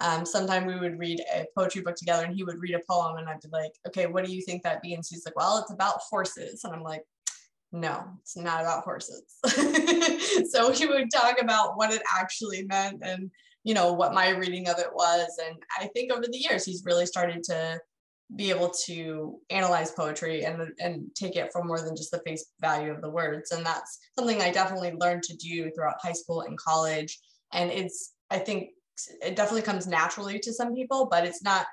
um, 0.00 0.24
sometime 0.24 0.66
we 0.66 0.78
would 0.78 0.98
read 0.98 1.20
a 1.34 1.44
poetry 1.56 1.82
book 1.82 1.96
together 1.96 2.24
and 2.24 2.34
he 2.34 2.44
would 2.44 2.60
read 2.60 2.74
a 2.74 2.80
poem 2.90 3.16
and 3.18 3.28
I'd 3.28 3.40
be 3.40 3.48
like, 3.52 3.72
okay, 3.86 4.06
what 4.06 4.24
do 4.24 4.32
you 4.32 4.42
think 4.42 4.62
that 4.62 4.82
means? 4.82 5.08
He's 5.08 5.24
like, 5.24 5.36
well, 5.36 5.58
it's 5.58 5.72
about 5.72 6.00
horses. 6.10 6.64
And 6.64 6.74
I'm 6.74 6.82
like, 6.82 7.02
no, 7.72 8.04
it's 8.20 8.36
not 8.36 8.62
about 8.62 8.84
horses. 8.84 9.22
so 10.50 10.72
he 10.72 10.86
would 10.86 11.10
talk 11.12 11.40
about 11.40 11.76
what 11.76 11.92
it 11.92 12.02
actually 12.18 12.64
meant 12.64 12.98
and, 13.02 13.30
you 13.64 13.74
know, 13.74 13.92
what 13.92 14.14
my 14.14 14.30
reading 14.30 14.68
of 14.68 14.78
it 14.78 14.92
was. 14.92 15.38
And 15.46 15.56
I 15.78 15.86
think 15.88 16.12
over 16.12 16.24
the 16.24 16.38
years, 16.38 16.64
he's 16.64 16.84
really 16.84 17.06
started 17.06 17.42
to 17.44 17.78
be 18.36 18.50
able 18.50 18.70
to 18.86 19.38
analyze 19.50 19.90
poetry 19.90 20.44
and, 20.44 20.72
and 20.78 21.10
take 21.14 21.36
it 21.36 21.50
for 21.52 21.62
more 21.64 21.80
than 21.80 21.96
just 21.96 22.10
the 22.10 22.22
face 22.26 22.52
value 22.60 22.90
of 22.90 23.02
the 23.02 23.10
words. 23.10 23.50
And 23.52 23.64
that's 23.64 23.98
something 24.18 24.40
I 24.40 24.50
definitely 24.50 24.92
learned 24.92 25.22
to 25.24 25.36
do 25.36 25.70
throughout 25.70 25.96
high 26.02 26.12
school 26.12 26.42
and 26.42 26.58
college. 26.58 27.18
And 27.52 27.70
it's, 27.70 28.14
I 28.30 28.38
think, 28.38 28.70
it 29.22 29.36
definitely 29.36 29.62
comes 29.62 29.86
naturally 29.86 30.38
to 30.38 30.52
some 30.52 30.74
people, 30.74 31.08
but 31.10 31.24
it's 31.24 31.42
not 31.42 31.66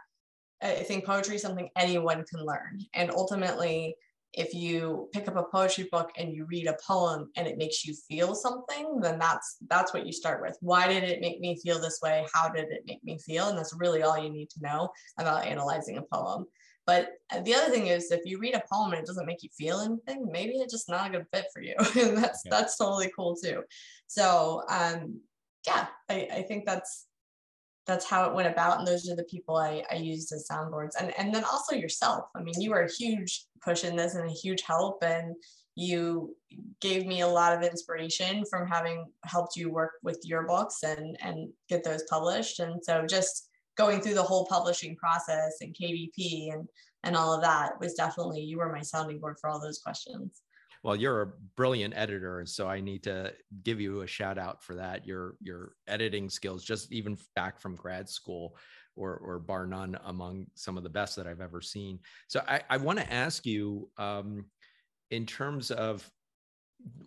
I 0.62 0.84
think 0.84 1.06
poetry 1.06 1.36
is 1.36 1.42
something 1.42 1.70
anyone 1.78 2.24
can 2.30 2.46
learn. 2.46 2.82
And 2.94 3.12
ultimately, 3.12 3.96
if 4.34 4.54
you 4.54 5.10
pick 5.12 5.28
up 5.28 5.36
a 5.36 5.44
poetry 5.44 5.88
book 5.92 6.12
and 6.18 6.34
you 6.34 6.46
read 6.46 6.68
a 6.68 6.78
poem 6.86 7.30
and 7.36 7.48
it 7.48 7.58
makes 7.58 7.86
you 7.86 7.96
feel 8.08 8.36
something 8.36 9.00
then 9.02 9.18
that's 9.18 9.58
that's 9.68 9.94
what 9.94 10.06
you 10.06 10.14
start 10.14 10.42
with. 10.42 10.58
Why 10.62 10.88
did 10.88 11.04
it 11.04 11.22
make 11.22 11.40
me 11.40 11.60
feel 11.64 11.80
this 11.80 12.00
way? 12.04 12.26
How 12.34 12.50
did 12.50 12.70
it 12.70 12.84
make 12.86 13.04
me 13.04 13.18
feel? 13.18 13.50
And 13.50 13.58
that's 13.58 13.76
really 13.78 14.04
all 14.04 14.22
you 14.22 14.30
need 14.30 14.50
to 14.52 14.62
know 14.62 14.90
about 15.18 15.46
analyzing 15.46 15.98
a 15.98 16.02
poem. 16.02 16.46
But 16.86 17.10
the 17.44 17.54
other 17.54 17.72
thing 17.72 17.88
is 17.88 18.12
if 18.12 18.22
you 18.26 18.40
read 18.40 18.56
a 18.56 18.64
poem 18.72 18.92
and 18.94 19.02
it 19.02 19.06
doesn't 19.06 19.26
make 19.26 19.44
you 19.44 19.50
feel 19.58 19.80
anything 19.80 20.28
maybe 20.32 20.54
it's 20.54 20.74
just 20.74 20.90
not 20.90 21.08
a 21.08 21.12
good 21.12 21.26
fit 21.34 21.46
for 21.54 21.62
you. 21.62 21.76
And 21.80 22.18
that's 22.24 22.44
yeah. 22.46 22.52
that's 22.52 22.78
totally 22.78 23.12
cool 23.16 23.36
too. 23.36 23.64
So 24.08 24.64
um 24.70 25.22
yeah 25.66 25.88
I, 26.08 26.28
I 26.32 26.42
think 26.44 26.66
that's 26.66 27.08
that's 27.90 28.06
how 28.06 28.26
it 28.26 28.36
went 28.36 28.48
about 28.48 28.78
and 28.78 28.88
those 28.88 29.10
are 29.10 29.16
the 29.16 29.24
people 29.24 29.58
I, 29.58 29.84
I 29.92 29.96
used 29.96 30.32
as 30.32 30.48
soundboards. 30.50 30.92
And 31.00 31.14
and 31.18 31.34
then 31.34 31.44
also 31.44 31.76
yourself. 31.76 32.26
I 32.36 32.44
mean 32.44 32.60
you 32.60 32.70
were 32.70 32.84
a 32.84 32.92
huge 32.92 33.46
push 33.62 33.84
in 33.84 33.96
this 33.96 34.16
and 34.16 34.30
a 34.30 34.34
huge 34.34 34.62
help 34.62 35.04
and 35.04 35.36
you 35.76 36.36
gave 36.82 37.06
me 37.06 37.22
a 37.22 37.28
lot 37.28 37.58
of 37.58 37.64
inspiration 37.64 38.44
from 38.50 38.68
having 38.68 39.06
helped 39.26 39.56
you 39.56 39.72
work 39.72 39.94
with 40.04 40.20
your 40.24 40.44
books 40.44 40.84
and 40.84 41.18
and 41.22 41.50
get 41.68 41.84
those 41.84 42.04
published. 42.10 42.60
And 42.60 42.84
so 42.84 43.06
just 43.06 43.50
going 43.76 44.02
through 44.02 44.14
the 44.14 44.24
whole 44.24 44.46
publishing 44.46 44.96
process 44.98 45.58
and 45.62 45.74
kdp 45.74 46.54
and 46.54 46.68
and 47.04 47.16
all 47.16 47.34
of 47.34 47.42
that 47.42 47.80
was 47.80 47.94
definitely 47.94 48.42
you 48.42 48.58
were 48.58 48.72
my 48.72 48.82
sounding 48.82 49.20
board 49.20 49.38
for 49.40 49.50
all 49.50 49.60
those 49.60 49.80
questions 49.80 50.42
well 50.84 50.96
you're 50.96 51.22
a 51.22 51.34
brilliant 51.56 51.94
editor 51.96 52.44
so 52.46 52.68
i 52.68 52.80
need 52.80 53.04
to 53.04 53.34
give 53.64 53.82
you 53.82 54.02
a 54.02 54.08
shout 54.08 54.38
out 54.38 54.64
for 54.64 54.76
that. 54.76 55.06
Your 55.06 55.36
your 55.42 55.74
editing 55.88 56.30
skills 56.30 56.64
just 56.64 56.92
even 56.92 57.18
back 57.36 57.60
from 57.60 57.76
grad 57.76 58.10
school 58.10 58.58
or, 58.96 59.16
or 59.18 59.40
bar 59.40 59.66
none 59.66 59.98
among 60.06 60.48
some 60.56 60.78
of 60.78 60.84
the 60.84 60.90
best 60.90 61.16
that 61.16 61.28
i've 61.28 61.42
ever 61.42 61.62
seen. 61.62 62.00
So 62.28 62.42
i, 62.48 62.62
I 62.70 62.78
want 62.78 63.00
to 63.00 63.14
ask 63.14 63.46
you 63.46 63.90
um, 63.98 64.46
in 65.12 65.26
terms 65.26 65.72
of 65.72 66.10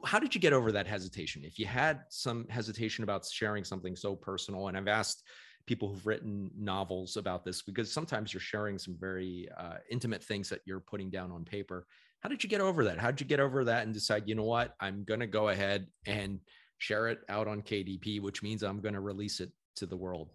how 0.05 0.19
did 0.19 0.35
you 0.35 0.41
get 0.41 0.53
over 0.53 0.71
that 0.73 0.87
hesitation? 0.87 1.43
If 1.45 1.59
you 1.59 1.65
had 1.65 2.01
some 2.11 2.47
hesitation 2.49 3.05
about 3.05 3.25
sharing 3.25 3.65
something 3.65 3.97
so 3.97 4.15
personal 4.15 4.69
and 4.69 4.77
i've 4.77 4.89
asked 4.89 5.23
people 5.67 5.89
who've 5.89 6.07
written 6.07 6.51
novels 6.59 7.17
about 7.17 7.45
this 7.45 7.63
because 7.63 7.91
sometimes 7.91 8.35
you're 8.35 8.41
sharing 8.41 8.79
some 8.79 8.97
very 8.99 9.49
uh, 9.57 9.77
intimate 9.91 10.23
things 10.23 10.49
that 10.49 10.61
you're 10.67 10.81
putting 10.81 11.09
down 11.09 11.31
on 11.31 11.45
paper 11.45 11.87
how 12.23 12.29
did 12.29 12.43
you 12.43 12.49
get 12.49 12.61
over 12.61 12.85
that? 12.85 12.99
How 12.99 13.11
did 13.11 13.21
you 13.21 13.27
get 13.27 13.41
over 13.41 13.65
that 13.65 13.83
and 13.85 13.93
decide, 13.93 14.25
you 14.27 14.37
know 14.37 14.45
what, 14.45 14.75
I'm 14.81 15.03
going 15.05 15.21
to 15.21 15.27
go 15.27 15.49
ahead 15.49 15.89
and 16.07 16.39
share 16.79 17.09
it 17.09 17.19
out 17.29 17.49
on 17.49 17.63
KDP, 17.63 18.21
which 18.21 18.43
means 18.43 18.63
I'm 18.63 18.81
going 18.81 18.95
to 18.95 19.01
release 19.01 19.41
it 19.41 19.51
to 19.77 19.87
the 19.87 19.97
world? 19.97 20.31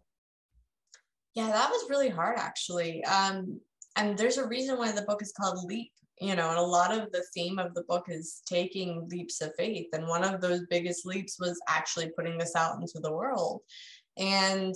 Yeah, 1.33 1.47
that 1.47 1.69
was 1.69 1.89
really 1.89 2.09
hard 2.09 2.37
actually. 2.39 3.03
Um, 3.05 3.61
and 3.95 4.17
there's 4.17 4.37
a 4.37 4.47
reason 4.47 4.77
why 4.77 4.91
the 4.91 5.03
book 5.03 5.21
is 5.21 5.33
called 5.39 5.63
Leap, 5.65 5.91
you 6.19 6.35
know, 6.35 6.49
and 6.49 6.59
a 6.59 6.61
lot 6.61 6.91
of 6.91 7.11
the 7.11 7.23
theme 7.33 7.57
of 7.57 7.73
the 7.73 7.83
book 7.83 8.05
is 8.09 8.41
taking 8.45 9.07
leaps 9.09 9.41
of 9.41 9.53
faith. 9.57 9.87
And 9.93 10.07
one 10.07 10.25
of 10.25 10.41
those 10.41 10.65
biggest 10.69 11.05
leaps 11.05 11.39
was 11.39 11.59
actually 11.69 12.09
putting 12.17 12.37
this 12.37 12.55
out 12.55 12.75
into 12.81 12.99
the 12.99 13.13
world. 13.13 13.61
And 14.17 14.75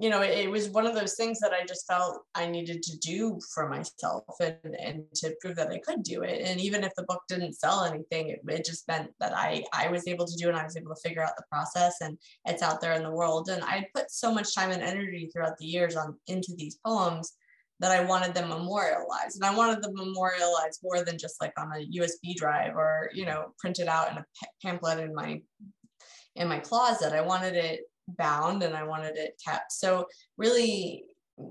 you 0.00 0.08
know, 0.08 0.22
it, 0.22 0.38
it, 0.38 0.50
was 0.50 0.70
one 0.70 0.86
of 0.86 0.94
those 0.94 1.14
things 1.14 1.38
that 1.40 1.52
I 1.52 1.66
just 1.66 1.86
felt 1.86 2.22
I 2.34 2.46
needed 2.46 2.82
to 2.84 2.98
do 2.98 3.38
for 3.52 3.68
myself 3.68 4.24
and, 4.40 4.74
and 4.74 5.04
to 5.16 5.34
prove 5.42 5.56
that 5.56 5.68
I 5.68 5.78
could 5.78 6.02
do 6.02 6.22
it. 6.22 6.40
And 6.42 6.58
even 6.58 6.82
if 6.84 6.94
the 6.96 7.02
book 7.02 7.20
didn't 7.28 7.52
sell 7.52 7.84
anything, 7.84 8.30
it, 8.30 8.40
it 8.48 8.64
just 8.64 8.88
meant 8.88 9.10
that 9.20 9.36
I, 9.36 9.62
I 9.74 9.88
was 9.88 10.08
able 10.08 10.26
to 10.26 10.36
do 10.36 10.48
and 10.48 10.56
I 10.56 10.64
was 10.64 10.78
able 10.78 10.94
to 10.94 11.00
figure 11.02 11.22
out 11.22 11.36
the 11.36 11.44
process 11.52 11.96
and 12.00 12.16
it's 12.46 12.62
out 12.62 12.80
there 12.80 12.94
in 12.94 13.02
the 13.02 13.10
world. 13.10 13.50
And 13.50 13.62
I 13.62 13.86
put 13.94 14.10
so 14.10 14.32
much 14.32 14.54
time 14.54 14.70
and 14.70 14.82
energy 14.82 15.28
throughout 15.30 15.58
the 15.58 15.66
years 15.66 15.96
on 15.96 16.16
into 16.28 16.54
these 16.56 16.78
poems 16.82 17.34
that 17.80 17.90
I 17.90 18.02
wanted 18.02 18.34
them 18.34 18.48
memorialized. 18.48 19.36
And 19.36 19.44
I 19.44 19.54
wanted 19.54 19.82
them 19.82 19.92
memorialized 19.94 20.80
more 20.82 21.04
than 21.04 21.18
just 21.18 21.42
like 21.42 21.52
on 21.58 21.72
a 21.72 21.86
USB 22.00 22.34
drive 22.36 22.74
or, 22.74 23.10
you 23.12 23.26
know, 23.26 23.52
printed 23.58 23.88
out 23.88 24.10
in 24.10 24.16
a 24.16 24.24
pamphlet 24.62 25.00
in 25.00 25.14
my 25.14 25.42
in 26.36 26.48
my 26.48 26.58
closet. 26.58 27.12
I 27.12 27.20
wanted 27.20 27.54
it 27.54 27.80
bound 28.16 28.62
and 28.62 28.74
I 28.74 28.84
wanted 28.84 29.16
it 29.16 29.40
kept. 29.44 29.72
So 29.72 30.06
really 30.36 31.04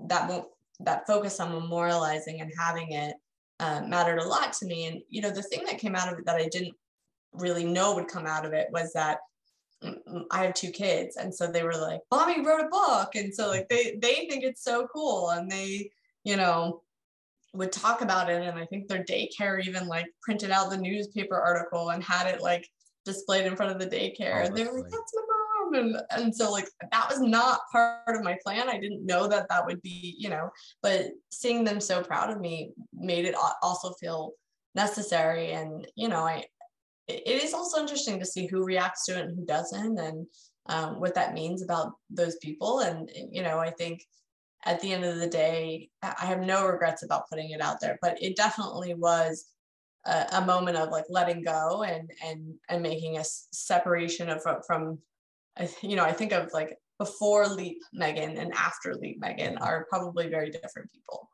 that 0.07 0.43
that 0.81 1.07
focus 1.07 1.39
on 1.39 1.51
memorializing 1.51 2.41
and 2.41 2.51
having 2.57 2.91
it 2.93 3.15
uh, 3.59 3.81
mattered 3.85 4.19
a 4.19 4.27
lot 4.27 4.53
to 4.53 4.65
me. 4.65 4.87
And 4.87 5.01
you 5.09 5.21
know, 5.21 5.31
the 5.31 5.43
thing 5.43 5.63
that 5.65 5.77
came 5.77 5.95
out 5.95 6.11
of 6.11 6.19
it 6.19 6.25
that 6.25 6.37
I 6.37 6.47
didn't 6.47 6.75
really 7.33 7.65
know 7.65 7.95
would 7.95 8.07
come 8.07 8.25
out 8.25 8.45
of 8.45 8.53
it 8.53 8.67
was 8.71 8.93
that 8.93 9.19
mm, 9.83 9.95
mm, 10.07 10.23
I 10.31 10.43
have 10.45 10.53
two 10.53 10.71
kids, 10.71 11.17
and 11.17 11.33
so 11.33 11.47
they 11.47 11.63
were 11.63 11.75
like, 11.75 12.01
"Mommy 12.11 12.45
wrote 12.45 12.65
a 12.65 12.69
book," 12.69 13.15
and 13.15 13.33
so 13.33 13.47
like 13.47 13.67
they 13.69 13.97
they 14.01 14.27
think 14.29 14.43
it's 14.43 14.63
so 14.63 14.87
cool, 14.87 15.29
and 15.31 15.51
they 15.51 15.91
you 16.23 16.37
know 16.37 16.81
would 17.53 17.71
talk 17.71 18.01
about 18.01 18.29
it, 18.29 18.41
and 18.41 18.57
I 18.57 18.65
think 18.65 18.87
their 18.87 19.03
daycare 19.03 19.63
even 19.65 19.87
like 19.87 20.05
printed 20.21 20.51
out 20.51 20.69
the 20.69 20.77
newspaper 20.77 21.39
article 21.39 21.89
and 21.89 22.03
had 22.03 22.27
it 22.27 22.41
like 22.41 22.67
displayed 23.05 23.45
in 23.45 23.55
front 23.55 23.71
of 23.71 23.79
the 23.79 23.87
daycare, 23.87 24.41
oh, 24.41 24.45
and 24.45 24.55
they 24.55 24.63
were 24.63 24.79
like, 24.79 24.91
"That's 24.91 25.13
my 25.15 25.23
and 25.73 25.97
and 26.11 26.35
so 26.35 26.51
like 26.51 26.67
that 26.91 27.09
was 27.09 27.19
not 27.19 27.61
part 27.71 28.15
of 28.15 28.23
my 28.23 28.37
plan. 28.43 28.69
I 28.69 28.79
didn't 28.79 29.05
know 29.05 29.27
that 29.27 29.47
that 29.49 29.65
would 29.65 29.81
be 29.81 30.15
you 30.17 30.29
know 30.29 30.49
but 30.81 31.07
seeing 31.31 31.63
them 31.63 31.79
so 31.79 32.03
proud 32.03 32.29
of 32.29 32.39
me 32.39 32.71
made 32.93 33.25
it 33.25 33.35
also 33.61 33.93
feel 33.93 34.33
necessary. 34.75 35.51
And 35.51 35.87
you 35.95 36.07
know 36.07 36.21
i 36.21 36.43
it 37.07 37.43
is 37.43 37.55
also 37.55 37.79
interesting 37.79 38.19
to 38.19 38.25
see 38.25 38.45
who 38.45 38.63
reacts 38.63 39.05
to 39.05 39.17
it 39.17 39.25
and 39.25 39.35
who 39.35 39.43
doesn't 39.45 39.97
and 39.97 40.27
um, 40.67 40.99
what 40.99 41.15
that 41.15 41.33
means 41.33 41.63
about 41.63 41.93
those 42.11 42.35
people. 42.37 42.81
And 42.81 43.09
you 43.31 43.43
know 43.43 43.59
i 43.59 43.71
think 43.71 44.03
at 44.65 44.79
the 44.81 44.91
end 44.91 45.05
of 45.05 45.17
the 45.17 45.27
day 45.27 45.89
i 46.03 46.25
have 46.25 46.41
no 46.41 46.67
regrets 46.67 47.03
about 47.03 47.29
putting 47.29 47.51
it 47.51 47.61
out 47.61 47.79
there 47.79 47.97
but 48.01 48.21
it 48.21 48.35
definitely 48.35 48.93
was 48.93 49.45
a, 50.05 50.25
a 50.33 50.45
moment 50.45 50.77
of 50.77 50.89
like 50.89 51.05
letting 51.09 51.43
go 51.43 51.83
and 51.83 52.11
and 52.23 52.53
and 52.69 52.81
making 52.81 53.17
a 53.17 53.23
separation 53.23 54.29
of 54.29 54.41
from 54.65 54.97
you 55.81 55.95
know, 55.95 56.03
I 56.03 56.13
think 56.13 56.31
of 56.31 56.51
like 56.53 56.77
before 56.97 57.47
Leap 57.47 57.81
Megan 57.93 58.37
and 58.37 58.53
after 58.53 58.93
Leap 58.95 59.19
Megan 59.19 59.57
are 59.57 59.85
probably 59.89 60.27
very 60.27 60.49
different 60.49 60.91
people. 60.91 61.29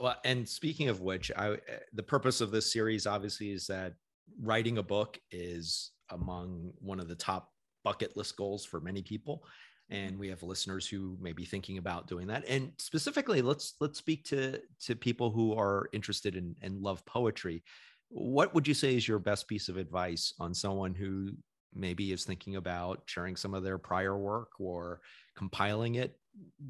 Well, 0.00 0.16
and 0.24 0.48
speaking 0.48 0.88
of 0.88 1.00
which, 1.00 1.30
I 1.36 1.52
eh, 1.52 1.58
the 1.92 2.02
purpose 2.02 2.40
of 2.40 2.50
this 2.50 2.72
series 2.72 3.06
obviously 3.06 3.50
is 3.50 3.66
that 3.66 3.94
writing 4.40 4.78
a 4.78 4.82
book 4.82 5.18
is 5.30 5.90
among 6.10 6.72
one 6.78 7.00
of 7.00 7.08
the 7.08 7.14
top 7.14 7.50
bucket 7.84 8.16
list 8.16 8.36
goals 8.36 8.64
for 8.64 8.80
many 8.80 9.02
people. 9.02 9.44
And 9.90 10.12
mm-hmm. 10.12 10.20
we 10.20 10.28
have 10.28 10.42
listeners 10.42 10.86
who 10.86 11.16
may 11.20 11.32
be 11.32 11.44
thinking 11.44 11.78
about 11.78 12.06
doing 12.06 12.28
that. 12.28 12.44
And 12.48 12.72
specifically 12.78 13.42
let's 13.42 13.74
let's 13.80 13.98
speak 13.98 14.24
to 14.26 14.60
to 14.86 14.94
people 14.94 15.30
who 15.30 15.54
are 15.54 15.88
interested 15.92 16.36
in 16.36 16.54
and 16.62 16.80
love 16.80 17.04
poetry. 17.04 17.64
What 18.08 18.54
would 18.54 18.66
you 18.66 18.74
say 18.74 18.96
is 18.96 19.06
your 19.06 19.18
best 19.18 19.48
piece 19.48 19.68
of 19.68 19.76
advice 19.76 20.34
on 20.40 20.54
someone 20.54 20.94
who 20.94 21.32
maybe 21.74 22.12
is 22.12 22.24
thinking 22.24 22.56
about 22.56 23.02
sharing 23.06 23.36
some 23.36 23.54
of 23.54 23.62
their 23.62 23.78
prior 23.78 24.16
work 24.16 24.52
or 24.58 25.00
compiling 25.36 25.96
it, 25.96 26.18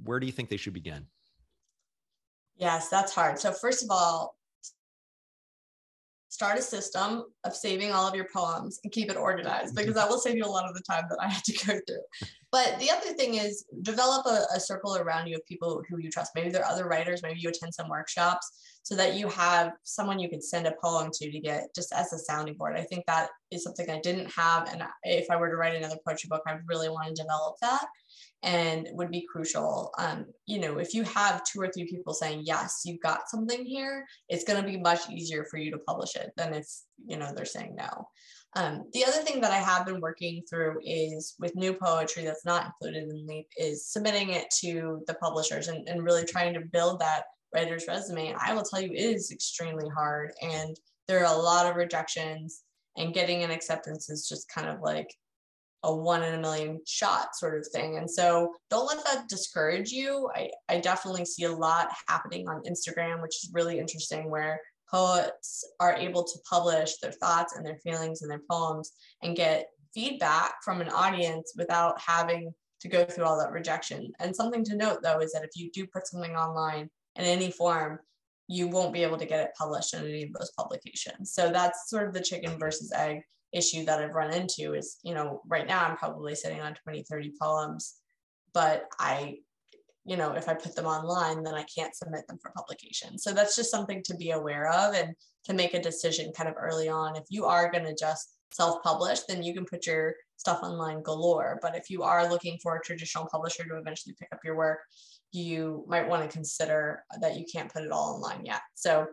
where 0.04 0.20
do 0.20 0.26
you 0.26 0.32
think 0.32 0.48
they 0.48 0.56
should 0.56 0.74
begin? 0.74 1.06
Yes, 2.56 2.88
that's 2.88 3.14
hard. 3.14 3.38
So, 3.38 3.52
first 3.52 3.82
of 3.82 3.90
all, 3.90 4.36
start 6.30 6.56
a 6.56 6.62
system 6.62 7.24
of 7.44 7.54
saving 7.54 7.90
all 7.90 8.06
of 8.06 8.14
your 8.14 8.28
poems 8.32 8.78
and 8.84 8.92
keep 8.92 9.10
it 9.10 9.16
organized 9.16 9.74
because 9.74 9.94
that 9.94 10.08
will 10.08 10.18
save 10.18 10.36
you 10.36 10.44
a 10.44 10.46
lot 10.46 10.68
of 10.68 10.74
the 10.74 10.82
time 10.82 11.04
that 11.10 11.18
I 11.20 11.28
had 11.28 11.42
to 11.44 11.66
go 11.66 11.72
through. 11.86 12.28
But 12.52 12.78
the 12.78 12.90
other 12.90 13.12
thing 13.14 13.34
is 13.34 13.64
develop 13.82 14.26
a, 14.26 14.44
a, 14.54 14.60
circle 14.60 14.96
around 14.96 15.26
you 15.26 15.36
of 15.36 15.46
people 15.46 15.82
who 15.88 15.98
you 15.98 16.10
trust. 16.10 16.32
Maybe 16.34 16.50
there 16.50 16.64
are 16.64 16.70
other 16.70 16.86
writers, 16.86 17.22
maybe 17.22 17.40
you 17.40 17.48
attend 17.48 17.74
some 17.74 17.88
workshops 17.88 18.78
so 18.84 18.94
that 18.94 19.14
you 19.14 19.28
have 19.28 19.72
someone 19.82 20.20
you 20.20 20.28
could 20.28 20.42
send 20.42 20.66
a 20.66 20.74
poem 20.82 21.10
to 21.12 21.30
to 21.30 21.40
get 21.40 21.74
just 21.74 21.92
as 21.92 22.12
a 22.12 22.18
sounding 22.18 22.54
board. 22.54 22.76
I 22.76 22.82
think 22.82 23.06
that 23.06 23.30
is 23.50 23.64
something 23.64 23.90
I 23.90 24.00
didn't 24.00 24.30
have. 24.30 24.72
And 24.72 24.82
if 25.02 25.30
I 25.30 25.36
were 25.36 25.50
to 25.50 25.56
write 25.56 25.74
another 25.74 25.98
poetry 26.06 26.28
book, 26.28 26.42
I 26.46 26.58
really 26.66 26.88
want 26.88 27.08
to 27.08 27.22
develop 27.22 27.56
that 27.60 27.86
and 28.42 28.88
would 28.92 29.10
be 29.10 29.26
crucial. 29.30 29.92
Um, 29.98 30.26
you 30.46 30.60
know, 30.60 30.78
if 30.78 30.94
you 30.94 31.02
have 31.04 31.42
two 31.44 31.60
or 31.60 31.68
three 31.68 31.88
people 31.90 32.14
saying, 32.14 32.42
yes, 32.44 32.82
you've 32.84 33.00
got 33.00 33.28
something 33.28 33.64
here, 33.64 34.06
it's 34.28 34.44
going 34.44 34.60
to 34.60 34.68
be 34.68 34.78
much 34.78 35.10
easier 35.10 35.44
for 35.44 35.58
you 35.58 35.70
to 35.70 35.78
publish 35.78 36.16
it 36.16 36.30
than 36.36 36.54
if, 36.54 36.66
you 37.06 37.16
know, 37.16 37.32
they're 37.34 37.44
saying 37.44 37.76
no. 37.76 38.08
Um, 38.56 38.84
the 38.94 39.04
other 39.04 39.22
thing 39.22 39.40
that 39.42 39.52
I 39.52 39.58
have 39.58 39.86
been 39.86 40.00
working 40.00 40.42
through 40.48 40.80
is 40.82 41.34
with 41.38 41.54
new 41.54 41.72
poetry 41.74 42.24
that's 42.24 42.44
not 42.44 42.66
included 42.66 43.08
in 43.08 43.26
LEAP 43.26 43.46
is 43.56 43.86
submitting 43.86 44.30
it 44.30 44.50
to 44.60 45.02
the 45.06 45.14
publishers 45.14 45.68
and, 45.68 45.86
and 45.88 46.02
really 46.02 46.24
trying 46.24 46.54
to 46.54 46.60
build 46.60 47.00
that 47.00 47.24
writer's 47.54 47.86
resume. 47.86 48.28
And 48.28 48.38
I 48.44 48.54
will 48.54 48.62
tell 48.62 48.80
you, 48.80 48.90
it 48.92 48.98
is 48.98 49.30
extremely 49.30 49.88
hard. 49.88 50.32
And 50.42 50.76
there 51.06 51.24
are 51.24 51.34
a 51.34 51.38
lot 51.38 51.66
of 51.66 51.76
rejections, 51.76 52.62
and 52.96 53.14
getting 53.14 53.44
an 53.44 53.50
acceptance 53.50 54.10
is 54.10 54.28
just 54.28 54.48
kind 54.48 54.68
of 54.68 54.80
like 54.80 55.14
a 55.82 55.94
one 55.94 56.22
in 56.22 56.34
a 56.34 56.40
million 56.40 56.80
shot 56.86 57.34
sort 57.34 57.58
of 57.58 57.66
thing. 57.72 57.96
And 57.96 58.10
so 58.10 58.54
don't 58.68 58.86
let 58.86 59.04
that 59.04 59.28
discourage 59.28 59.90
you. 59.90 60.28
I, 60.34 60.50
I 60.68 60.80
definitely 60.80 61.24
see 61.24 61.44
a 61.44 61.52
lot 61.52 61.88
happening 62.08 62.48
on 62.48 62.62
Instagram, 62.64 63.22
which 63.22 63.36
is 63.42 63.50
really 63.52 63.78
interesting, 63.78 64.30
where 64.30 64.60
poets 64.90 65.64
are 65.78 65.94
able 65.94 66.24
to 66.24 66.38
publish 66.48 66.98
their 66.98 67.12
thoughts 67.12 67.56
and 67.56 67.64
their 67.64 67.78
feelings 67.78 68.22
and 68.22 68.30
their 68.30 68.42
poems 68.50 68.92
and 69.22 69.36
get 69.36 69.66
feedback 69.94 70.54
from 70.64 70.80
an 70.80 70.88
audience 70.90 71.52
without 71.56 72.00
having 72.00 72.52
to 72.80 72.88
go 72.88 73.04
through 73.04 73.24
all 73.24 73.38
that 73.38 73.52
rejection. 73.52 74.10
And 74.20 74.34
something 74.34 74.64
to 74.64 74.76
note 74.76 75.00
though 75.02 75.20
is 75.20 75.32
that 75.32 75.44
if 75.44 75.50
you 75.54 75.70
do 75.70 75.86
put 75.86 76.06
something 76.06 76.34
online, 76.34 76.90
in 77.16 77.24
any 77.24 77.50
form, 77.50 77.98
you 78.48 78.66
won't 78.68 78.92
be 78.92 79.02
able 79.02 79.18
to 79.18 79.26
get 79.26 79.40
it 79.40 79.50
published 79.56 79.94
in 79.94 80.04
any 80.04 80.24
of 80.24 80.32
those 80.32 80.50
publications. 80.56 81.32
So 81.32 81.50
that's 81.50 81.88
sort 81.88 82.08
of 82.08 82.14
the 82.14 82.20
chicken 82.20 82.58
versus 82.58 82.92
egg 82.92 83.22
issue 83.52 83.84
that 83.84 84.00
I've 84.00 84.14
run 84.14 84.32
into 84.32 84.74
is, 84.74 84.98
you 85.02 85.14
know, 85.14 85.42
right 85.46 85.66
now 85.66 85.84
I'm 85.84 85.96
probably 85.96 86.34
sitting 86.34 86.60
on 86.60 86.74
20, 86.74 87.02
30 87.02 87.32
poems, 87.40 87.96
but 88.52 88.84
I, 88.98 89.38
you 90.04 90.16
know, 90.16 90.32
if 90.32 90.48
I 90.48 90.54
put 90.54 90.74
them 90.74 90.86
online, 90.86 91.42
then 91.42 91.54
I 91.54 91.64
can't 91.64 91.94
submit 91.94 92.26
them 92.26 92.38
for 92.40 92.52
publication. 92.56 93.18
So 93.18 93.32
that's 93.32 93.56
just 93.56 93.70
something 93.70 94.02
to 94.04 94.16
be 94.16 94.30
aware 94.30 94.68
of 94.68 94.94
and 94.94 95.14
to 95.44 95.54
make 95.54 95.74
a 95.74 95.82
decision 95.82 96.32
kind 96.36 96.48
of 96.48 96.56
early 96.58 96.88
on. 96.88 97.16
If 97.16 97.24
you 97.28 97.44
are 97.44 97.70
going 97.70 97.84
to 97.84 97.94
just 97.94 98.36
self-publish, 98.52 99.20
then 99.28 99.42
you 99.42 99.54
can 99.54 99.64
put 99.64 99.86
your 99.86 100.14
stuff 100.36 100.62
online 100.62 101.02
galore. 101.02 101.58
But 101.62 101.76
if 101.76 101.90
you 101.90 102.02
are 102.02 102.28
looking 102.28 102.58
for 102.62 102.76
a 102.76 102.82
traditional 102.82 103.28
publisher 103.30 103.64
to 103.64 103.76
eventually 103.76 104.14
pick 104.18 104.28
up 104.32 104.40
your 104.44 104.56
work, 104.56 104.80
you 105.32 105.84
might 105.86 106.08
want 106.08 106.28
to 106.28 106.34
consider 106.34 107.04
that 107.20 107.36
you 107.36 107.44
can't 107.52 107.72
put 107.72 107.84
it 107.84 107.92
all 107.92 108.14
online 108.14 108.44
yet. 108.44 108.62
So 108.74 109.06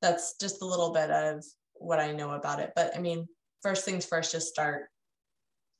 that's 0.00 0.36
just 0.40 0.62
a 0.62 0.66
little 0.66 0.92
bit 0.92 1.10
of 1.10 1.44
what 1.74 2.00
I 2.00 2.12
know 2.12 2.32
about 2.32 2.60
it. 2.60 2.72
But 2.74 2.96
I 2.96 3.00
mean, 3.00 3.26
first 3.62 3.84
things 3.84 4.06
first, 4.06 4.32
just 4.32 4.48
start 4.48 4.88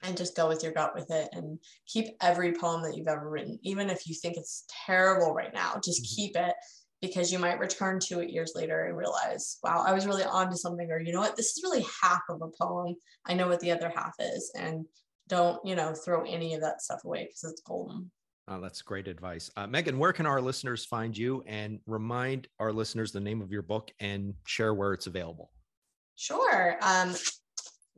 and 0.03 0.17
just 0.17 0.37
go 0.37 0.47
with 0.49 0.63
your 0.63 0.73
gut 0.73 0.95
with 0.95 1.11
it 1.11 1.29
and 1.33 1.59
keep 1.87 2.07
every 2.23 2.53
poem 2.53 2.83
that 2.83 2.97
you've 2.97 3.09
ever 3.09 3.29
written, 3.29 3.59
even 3.63 3.91
if 3.91 4.07
you 4.07 4.15
think 4.15 4.37
it's 4.37 4.65
terrible 4.87 5.35
right 5.35 5.53
now, 5.53 5.81
just 5.83 6.03
mm-hmm. 6.03 6.15
keep 6.15 6.37
it 6.37 6.55
because 7.01 7.33
you 7.33 7.39
might 7.39 7.59
return 7.59 8.01
to 8.01 8.21
it 8.21 8.31
years 8.31 8.53
later 8.55 8.87
and 8.87 8.97
realize, 8.97 9.59
wow, 9.63 9.85
I 9.87 9.93
was 9.93 10.07
really 10.07 10.25
onto 10.25 10.57
something, 10.57 10.91
or 10.91 11.01
you 11.01 11.13
know 11.13 11.21
what, 11.21 11.37
this 11.37 11.57
is 11.57 11.63
really 11.63 11.85
half 12.03 12.23
of 12.29 12.43
a 12.43 12.49
poem. 12.61 12.97
I 13.25 13.35
know 13.35 13.49
what 13.49 13.61
the 13.61 13.71
other 13.71 13.93
half 13.95 14.15
is. 14.19 14.53
And 14.57 14.85
don't, 15.29 15.65
you 15.65 15.77
know, 15.77 15.95
throw 15.95 16.25
any 16.25 16.55
of 16.55 16.61
that 16.63 16.83
stuff 16.83 17.05
away 17.05 17.25
because 17.25 17.45
it's 17.45 17.61
golden. 17.61 18.11
Oh, 18.49 18.61
that's 18.61 18.81
great 18.81 19.07
advice. 19.09 19.51
Uh, 19.57 19.67
Megan, 19.67 19.99
where 19.99 20.13
can 20.13 20.27
our 20.27 20.41
listeners 20.41 20.85
find 20.85 21.17
you 21.17 21.45
and 21.47 21.81
remind 21.87 22.49
our 22.59 22.73
listeners 22.73 23.13
the 23.13 23.21
name 23.21 23.43
of 23.43 23.53
your 23.53 23.63
book 23.63 23.91
and 24.01 24.35
share 24.47 24.73
where 24.73 24.95
it's 24.95 25.07
available? 25.07 25.51
Sure. 26.17 26.79
Um, 26.81 27.15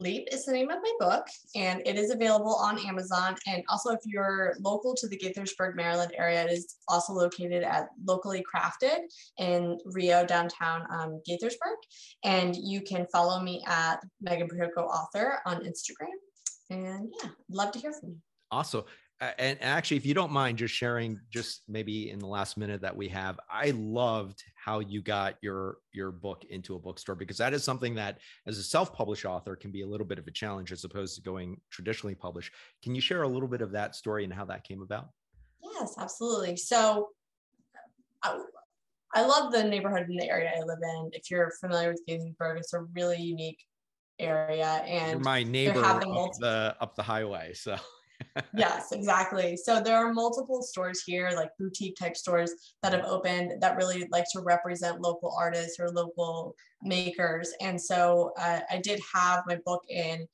Leap 0.01 0.29
is 0.33 0.47
the 0.47 0.53
name 0.53 0.71
of 0.71 0.79
my 0.83 0.93
book, 0.99 1.27
and 1.55 1.83
it 1.85 1.97
is 1.97 2.11
available 2.11 2.55
on 2.57 2.79
Amazon. 2.79 3.37
And 3.47 3.63
also, 3.69 3.91
if 3.91 4.01
you're 4.07 4.55
local 4.61 4.95
to 4.95 5.07
the 5.07 5.19
Gaithersburg, 5.19 5.77
Maryland 5.77 6.13
area, 6.17 6.43
it 6.45 6.51
is 6.51 6.77
also 6.89 7.13
located 7.13 7.63
at 7.63 7.89
Locally 8.07 8.43
Crafted 8.43 9.01
in 9.39 9.79
Rio, 9.85 10.25
downtown 10.25 10.87
um, 10.91 11.21
Gaithersburg. 11.29 11.77
And 12.25 12.57
you 12.57 12.81
can 12.81 13.07
follow 13.13 13.41
me 13.43 13.63
at 13.67 14.03
Megan 14.23 14.49
Prioko 14.49 14.87
Author 14.87 15.41
on 15.45 15.65
Instagram. 15.65 16.09
And 16.71 17.13
yeah, 17.23 17.31
love 17.51 17.73
to 17.73 17.79
hear 17.79 17.93
from 17.93 18.11
you. 18.11 18.17
Awesome 18.51 18.85
and 19.39 19.59
actually 19.61 19.97
if 19.97 20.07
you 20.07 20.15
don't 20.15 20.33
mind 20.33 20.57
just 20.57 20.75
sharing 20.75 21.21
just 21.31 21.63
maybe 21.69 22.11
in 22.11 22.19
the 22.19 22.27
last 22.27 22.57
minute 22.57 22.81
that 22.81 22.97
we 22.97 23.07
have 23.07 23.39
i 23.51 23.71
loved 23.77 24.43
how 24.55 24.81
you 24.81 25.03
got 25.03 25.37
your 25.43 25.79
your 25.93 26.11
book 26.11 26.45
into 26.51 26.75
a 26.75 26.79
bookstore 26.79 27.15
because 27.15 27.37
that 27.39 27.53
is 27.53 27.65
something 27.65 27.95
that 27.95 28.19
as 28.47 28.59
a 28.59 28.63
self-published 28.63 29.25
author 29.25 29.57
can 29.57 29.71
be 29.71 29.83
a 29.83 29.87
little 29.87 30.07
bit 30.07 30.19
of 30.19 30.27
a 30.27 30.31
challenge 30.31 30.73
as 30.73 30.85
opposed 30.85 31.15
to 31.17 31.23
going 31.23 31.61
traditionally 31.71 32.15
published. 32.15 32.53
Can 32.83 32.95
you 32.95 33.01
share 33.01 33.23
a 33.23 33.29
little 33.29 33.49
bit 33.49 33.63
of 33.63 33.73
that 33.73 33.95
story 33.95 34.25
and 34.25 34.33
how 34.33 34.45
that 34.47 34.65
came 34.65 34.83
about? 34.83 35.09
Yes 35.63 35.95
absolutely. 35.99 36.57
So 36.57 37.09
I, 38.23 38.39
I 39.15 39.23
love 39.23 39.53
the 39.53 39.65
neighborhood 39.65 40.07
in 40.09 40.17
the 40.17 40.29
area 40.29 40.53
i 40.55 40.61
live 40.61 40.79
in. 40.83 41.11
If 41.13 41.31
you're 41.31 41.53
familiar 41.61 41.91
with 41.91 42.03
Gaithersburg, 42.09 42.59
it's 42.59 42.75
a 42.75 42.83
really 42.95 43.19
unique 43.19 43.59
area 44.19 44.83
and 44.87 45.13
you're 45.13 45.21
my 45.21 45.43
neighbor 45.43 45.83
up 45.83 46.03
the 46.39 46.77
up 46.79 46.95
the 46.95 47.03
highway 47.03 47.55
so 47.55 47.75
yes, 48.57 48.93
exactly. 48.93 49.57
So 49.57 49.81
there 49.81 49.97
are 49.97 50.13
multiple 50.13 50.63
stores 50.63 51.03
here, 51.05 51.31
like 51.35 51.51
boutique 51.59 51.97
type 51.97 52.17
stores 52.17 52.53
that 52.83 52.93
have 52.93 53.05
opened 53.05 53.61
that 53.61 53.77
really 53.77 54.07
like 54.11 54.25
to 54.33 54.41
represent 54.41 55.01
local 55.01 55.35
artists 55.39 55.79
or 55.79 55.89
local 55.91 56.55
makers. 56.83 57.53
And 57.61 57.81
so 57.81 58.33
uh, 58.39 58.61
I 58.71 58.79
did 58.79 59.01
have 59.13 59.43
my 59.47 59.59
book 59.65 59.83
in 59.89 60.27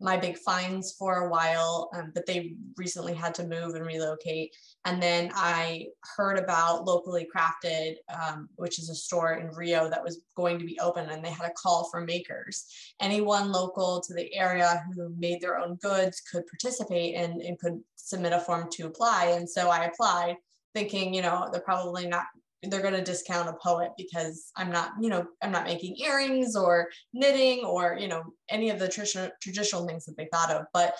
my 0.00 0.16
big 0.16 0.36
finds 0.38 0.92
for 0.92 1.18
a 1.18 1.30
while, 1.30 1.90
um, 1.94 2.12
but 2.14 2.26
they 2.26 2.54
recently 2.76 3.14
had 3.14 3.34
to 3.34 3.46
move 3.46 3.74
and 3.74 3.86
relocate. 3.86 4.54
And 4.84 5.02
then 5.02 5.30
I 5.34 5.86
heard 6.16 6.38
about 6.38 6.84
Locally 6.84 7.26
Crafted, 7.34 7.96
um, 8.08 8.48
which 8.56 8.78
is 8.78 8.90
a 8.90 8.94
store 8.94 9.34
in 9.34 9.48
Rio 9.48 9.88
that 9.90 10.02
was 10.02 10.20
going 10.36 10.58
to 10.58 10.64
be 10.64 10.78
open, 10.80 11.08
and 11.08 11.24
they 11.24 11.30
had 11.30 11.48
a 11.48 11.54
call 11.54 11.88
for 11.90 12.00
makers. 12.00 12.66
Anyone 13.00 13.52
local 13.52 14.00
to 14.00 14.14
the 14.14 14.32
area 14.34 14.84
who 14.94 15.14
made 15.18 15.40
their 15.40 15.58
own 15.58 15.76
goods 15.76 16.20
could 16.20 16.46
participate 16.46 17.14
and, 17.14 17.40
and 17.40 17.58
could 17.58 17.80
submit 17.96 18.32
a 18.32 18.40
form 18.40 18.68
to 18.72 18.86
apply. 18.86 19.26
And 19.36 19.48
so 19.48 19.68
I 19.68 19.84
applied 19.84 20.36
thinking, 20.74 21.14
you 21.14 21.22
know, 21.22 21.48
they're 21.50 21.60
probably 21.60 22.06
not 22.06 22.26
they're 22.62 22.82
going 22.82 22.94
to 22.94 23.02
discount 23.02 23.48
a 23.48 23.54
poet 23.62 23.90
because 23.96 24.50
I'm 24.56 24.70
not, 24.70 24.92
you 25.00 25.08
know, 25.08 25.26
I'm 25.42 25.52
not 25.52 25.64
making 25.64 25.96
earrings 25.96 26.56
or 26.56 26.88
knitting 27.12 27.64
or, 27.64 27.96
you 27.98 28.08
know, 28.08 28.24
any 28.48 28.70
of 28.70 28.78
the 28.78 28.88
traditional 28.88 29.30
traditional 29.42 29.86
things 29.86 30.04
that 30.06 30.16
they 30.16 30.28
thought 30.32 30.50
of. 30.50 30.66
But 30.72 30.94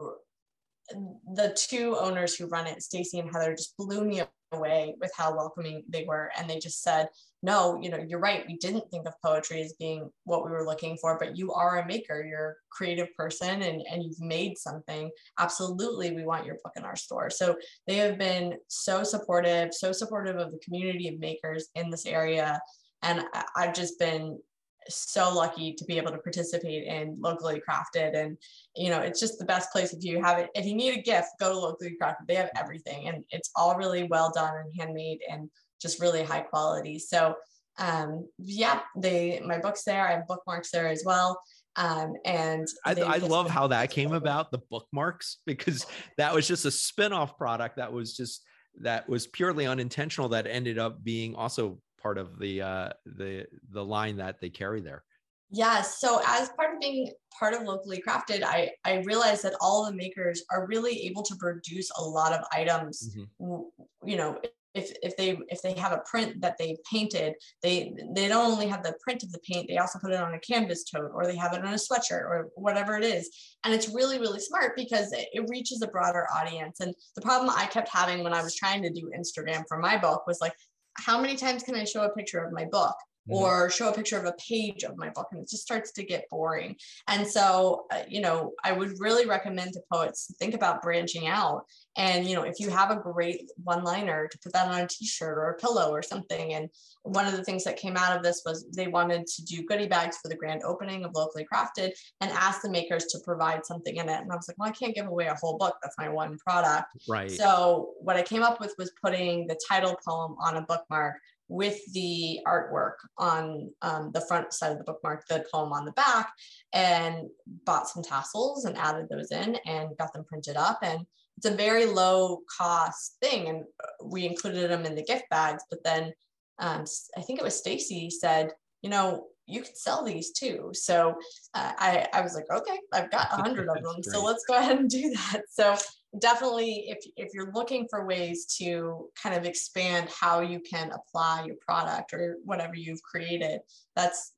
uh, 0.00 0.96
the 1.34 1.56
two 1.56 1.96
owners 1.98 2.36
who 2.36 2.46
run 2.46 2.66
it, 2.66 2.82
Stacy 2.82 3.18
and 3.18 3.30
Heather, 3.32 3.54
just 3.54 3.76
blew 3.76 4.04
me 4.04 4.22
away 4.52 4.94
with 5.00 5.12
how 5.16 5.34
welcoming 5.34 5.84
they 5.88 6.04
were. 6.04 6.30
And 6.36 6.48
they 6.48 6.58
just 6.58 6.82
said, 6.82 7.08
no, 7.42 7.78
you 7.80 7.88
know, 7.88 7.98
you're 7.98 8.18
right. 8.18 8.44
We 8.46 8.56
didn't 8.56 8.90
think 8.90 9.06
of 9.06 9.14
poetry 9.24 9.62
as 9.62 9.72
being 9.74 10.10
what 10.24 10.44
we 10.44 10.50
were 10.50 10.64
looking 10.64 10.96
for, 10.98 11.18
but 11.18 11.36
you 11.36 11.52
are 11.52 11.78
a 11.78 11.86
maker, 11.86 12.24
you're 12.24 12.50
a 12.50 12.54
creative 12.70 13.14
person 13.16 13.62
and, 13.62 13.82
and 13.90 14.02
you've 14.02 14.20
made 14.20 14.58
something. 14.58 15.10
Absolutely, 15.38 16.12
we 16.12 16.24
want 16.24 16.44
your 16.44 16.58
book 16.62 16.74
in 16.76 16.84
our 16.84 16.96
store. 16.96 17.30
So 17.30 17.56
they 17.86 17.96
have 17.96 18.18
been 18.18 18.58
so 18.68 19.02
supportive, 19.04 19.72
so 19.72 19.92
supportive 19.92 20.36
of 20.36 20.52
the 20.52 20.58
community 20.58 21.08
of 21.08 21.18
makers 21.18 21.68
in 21.74 21.90
this 21.90 22.06
area. 22.06 22.60
And 23.02 23.24
I've 23.56 23.74
just 23.74 23.98
been 23.98 24.38
so 24.88 25.32
lucky 25.34 25.72
to 25.74 25.84
be 25.84 25.96
able 25.96 26.10
to 26.10 26.18
participate 26.18 26.86
in 26.86 27.16
locally 27.20 27.60
crafted 27.68 28.16
and 28.16 28.36
you 28.74 28.88
know 28.88 29.00
it's 29.00 29.20
just 29.20 29.38
the 29.38 29.44
best 29.44 29.70
place 29.72 29.92
if 29.92 30.02
you 30.02 30.22
have 30.22 30.38
it 30.38 30.48
if 30.54 30.64
you 30.64 30.74
need 30.74 30.98
a 30.98 31.02
gift 31.02 31.28
go 31.38 31.52
to 31.52 31.58
locally 31.58 31.96
crafted 32.00 32.26
they 32.26 32.34
have 32.34 32.50
everything 32.56 33.08
and 33.08 33.22
it's 33.30 33.50
all 33.56 33.76
really 33.76 34.04
well 34.04 34.32
done 34.34 34.54
and 34.56 34.72
handmade 34.78 35.20
and 35.30 35.50
just 35.80 36.00
really 36.00 36.22
high 36.22 36.40
quality. 36.40 36.98
So 36.98 37.34
um, 37.78 38.28
yeah, 38.38 38.80
they 38.96 39.40
my 39.44 39.58
books 39.58 39.84
there. 39.84 40.06
I 40.06 40.12
have 40.12 40.26
bookmarks 40.26 40.70
there 40.70 40.88
as 40.88 41.02
well. 41.04 41.40
Um, 41.76 42.14
and 42.24 42.66
I, 42.84 42.94
I 42.94 43.16
love 43.18 43.48
how 43.48 43.68
that 43.68 43.90
came 43.90 44.12
about 44.12 44.50
the 44.50 44.58
bookmarks 44.70 45.38
because 45.46 45.86
that 46.18 46.34
was 46.34 46.46
just 46.46 46.64
a 46.64 46.70
spin-off 46.70 47.38
product 47.38 47.76
that 47.76 47.92
was 47.92 48.16
just 48.16 48.42
that 48.82 49.08
was 49.08 49.28
purely 49.28 49.66
unintentional 49.66 50.28
that 50.30 50.46
ended 50.46 50.78
up 50.78 51.02
being 51.02 51.34
also 51.36 51.78
part 52.00 52.18
of 52.18 52.38
the 52.38 52.62
uh 52.62 52.88
the 53.04 53.46
the 53.70 53.84
line 53.84 54.16
that 54.16 54.40
they 54.40 54.48
carry 54.48 54.80
there 54.80 55.04
Yes. 55.52 56.00
So 56.00 56.22
as 56.26 56.48
part 56.50 56.74
of 56.74 56.80
being 56.80 57.10
part 57.36 57.54
of 57.54 57.62
locally 57.62 58.00
crafted, 58.06 58.44
I 58.44 58.70
I 58.84 58.98
realized 58.98 59.42
that 59.42 59.56
all 59.60 59.84
the 59.84 59.92
makers 59.92 60.44
are 60.50 60.66
really 60.68 61.06
able 61.06 61.22
to 61.24 61.34
produce 61.34 61.90
a 61.98 62.02
lot 62.02 62.32
of 62.32 62.44
items. 62.52 63.16
Mm-hmm. 63.16 64.08
You 64.08 64.16
know, 64.16 64.40
if 64.74 64.92
if 65.02 65.16
they 65.16 65.38
if 65.48 65.60
they 65.62 65.72
have 65.72 65.92
a 65.92 66.02
print 66.08 66.40
that 66.40 66.56
they 66.58 66.76
painted 66.90 67.34
they 67.62 67.92
they 68.14 68.28
don't 68.28 68.52
only 68.52 68.68
have 68.68 68.82
the 68.82 68.94
print 69.02 69.22
of 69.22 69.32
the 69.32 69.40
paint 69.40 69.66
they 69.68 69.78
also 69.78 69.98
put 69.98 70.12
it 70.12 70.20
on 70.20 70.34
a 70.34 70.38
canvas 70.40 70.84
tote 70.84 71.10
or 71.12 71.26
they 71.26 71.36
have 71.36 71.52
it 71.52 71.64
on 71.64 71.74
a 71.74 71.76
sweatshirt 71.76 72.22
or 72.22 72.48
whatever 72.54 72.96
it 72.96 73.04
is 73.04 73.28
and 73.64 73.74
it's 73.74 73.88
really 73.88 74.18
really 74.18 74.38
smart 74.38 74.76
because 74.76 75.12
it, 75.12 75.28
it 75.32 75.44
reaches 75.48 75.82
a 75.82 75.88
broader 75.88 76.26
audience 76.36 76.80
and 76.80 76.94
the 77.16 77.20
problem 77.20 77.52
i 77.56 77.66
kept 77.66 77.88
having 77.88 78.22
when 78.22 78.32
i 78.32 78.42
was 78.42 78.54
trying 78.54 78.82
to 78.82 78.90
do 78.90 79.10
instagram 79.18 79.64
for 79.66 79.78
my 79.78 79.96
book 79.96 80.24
was 80.26 80.40
like 80.40 80.54
how 80.94 81.20
many 81.20 81.36
times 81.36 81.62
can 81.62 81.74
i 81.74 81.84
show 81.84 82.02
a 82.02 82.14
picture 82.14 82.38
of 82.38 82.52
my 82.52 82.64
book 82.64 82.94
mm-hmm. 83.28 83.34
or 83.34 83.70
show 83.70 83.88
a 83.88 83.94
picture 83.94 84.18
of 84.18 84.24
a 84.24 84.34
page 84.48 84.84
of 84.84 84.96
my 84.96 85.10
book 85.10 85.28
and 85.32 85.42
it 85.42 85.48
just 85.48 85.62
starts 85.62 85.92
to 85.92 86.02
get 86.02 86.28
boring. 86.30 86.76
And 87.08 87.26
so 87.26 87.86
uh, 87.92 88.02
you 88.08 88.20
know 88.20 88.52
i 88.64 88.72
would 88.72 88.98
really 88.98 89.26
recommend 89.26 89.72
to 89.74 89.80
poets 89.92 90.26
to 90.26 90.34
think 90.34 90.54
about 90.54 90.82
branching 90.82 91.26
out. 91.26 91.64
And 91.96 92.26
you 92.26 92.34
know 92.34 92.42
if 92.42 92.58
you 92.58 92.70
have 92.70 92.90
a 92.90 92.96
great 92.96 93.50
one 93.62 93.84
liner 93.84 94.28
to 94.28 94.38
put 94.42 94.52
that 94.52 94.68
on 94.68 94.80
a 94.80 94.88
t-shirt 94.88 95.38
or 95.38 95.50
a 95.50 95.56
pillow 95.56 95.90
or 95.90 96.02
something. 96.02 96.54
And 96.54 96.68
one 97.02 97.26
of 97.26 97.36
the 97.36 97.44
things 97.44 97.64
that 97.64 97.76
came 97.76 97.96
out 97.96 98.16
of 98.16 98.22
this 98.22 98.42
was 98.44 98.66
they 98.74 98.88
wanted 98.88 99.26
to 99.26 99.44
do 99.44 99.64
goodie 99.64 99.88
bags 99.88 100.18
for 100.18 100.28
the 100.28 100.36
grand 100.36 100.62
opening 100.64 101.04
of 101.04 101.12
locally 101.14 101.46
crafted 101.52 101.92
and 102.20 102.30
ask 102.32 102.62
the 102.62 102.70
makers 102.70 103.06
to 103.06 103.18
provide 103.24 103.64
something 103.64 103.96
in 103.96 104.08
it. 104.08 104.20
And 104.20 104.32
i 104.32 104.36
was 104.36 104.48
like 104.48 104.58
well 104.58 104.68
i 104.68 104.72
can't 104.72 104.94
give 104.94 105.06
away 105.06 105.26
a 105.26 105.34
whole 105.34 105.58
book. 105.58 105.76
That's 105.82 105.98
my 105.98 106.08
one 106.08 106.38
product. 106.38 106.88
Right. 107.08 107.30
So 107.30 107.90
what 108.00 108.16
i 108.16 108.22
came 108.22 108.42
up 108.42 108.60
with 108.60 108.74
was 108.78 108.92
putting 109.02 109.46
the 109.46 109.58
title 109.68 109.96
poem 110.06 110.36
on 110.40 110.56
a 110.56 110.62
bookmark 110.62 111.16
with 111.50 111.80
the 111.92 112.38
artwork 112.46 112.94
on 113.18 113.68
um, 113.82 114.12
the 114.14 114.20
front 114.20 114.52
side 114.52 114.70
of 114.70 114.78
the 114.78 114.84
bookmark, 114.84 115.26
the 115.28 115.44
poem 115.52 115.72
on 115.72 115.84
the 115.84 115.92
back, 115.92 116.32
and 116.72 117.28
bought 117.66 117.88
some 117.88 118.04
tassels 118.04 118.64
and 118.64 118.78
added 118.78 119.08
those 119.10 119.32
in 119.32 119.56
and 119.66 119.96
got 119.98 120.12
them 120.12 120.24
printed 120.24 120.56
up. 120.56 120.78
And 120.82 121.04
it's 121.36 121.46
a 121.46 121.50
very 121.50 121.86
low 121.86 122.42
cost 122.56 123.16
thing. 123.20 123.48
And 123.48 123.64
we 124.04 124.26
included 124.26 124.70
them 124.70 124.86
in 124.86 124.94
the 124.94 125.02
gift 125.02 125.24
bags. 125.28 125.64
But 125.68 125.82
then 125.82 126.12
um, 126.60 126.84
I 127.18 127.22
think 127.22 127.40
it 127.40 127.44
was 127.44 127.56
Stacy 127.56 128.10
said, 128.10 128.52
you 128.82 128.88
know, 128.88 129.26
you 129.46 129.62
can 129.62 129.74
sell 129.74 130.04
these 130.04 130.30
too. 130.30 130.70
So 130.72 131.16
uh, 131.54 131.72
I, 131.76 132.06
I 132.12 132.20
was 132.20 132.36
like, 132.36 132.46
okay, 132.48 132.78
I've 132.92 133.10
got 133.10 133.26
a 133.32 133.42
hundred 133.42 133.68
of 133.68 133.74
them. 133.82 134.04
So 134.04 134.22
let's 134.22 134.44
go 134.46 134.56
ahead 134.56 134.78
and 134.78 134.88
do 134.88 135.10
that. 135.10 135.42
So 135.50 135.76
definitely 136.18 136.86
if, 136.88 136.98
if 137.16 137.32
you're 137.32 137.52
looking 137.52 137.86
for 137.88 138.06
ways 138.06 138.46
to 138.58 139.08
kind 139.20 139.34
of 139.36 139.44
expand 139.44 140.08
how 140.08 140.40
you 140.40 140.60
can 140.60 140.90
apply 140.92 141.44
your 141.44 141.56
product 141.60 142.12
or 142.12 142.36
whatever 142.44 142.74
you've 142.74 143.02
created, 143.02 143.60
that's 143.94 144.32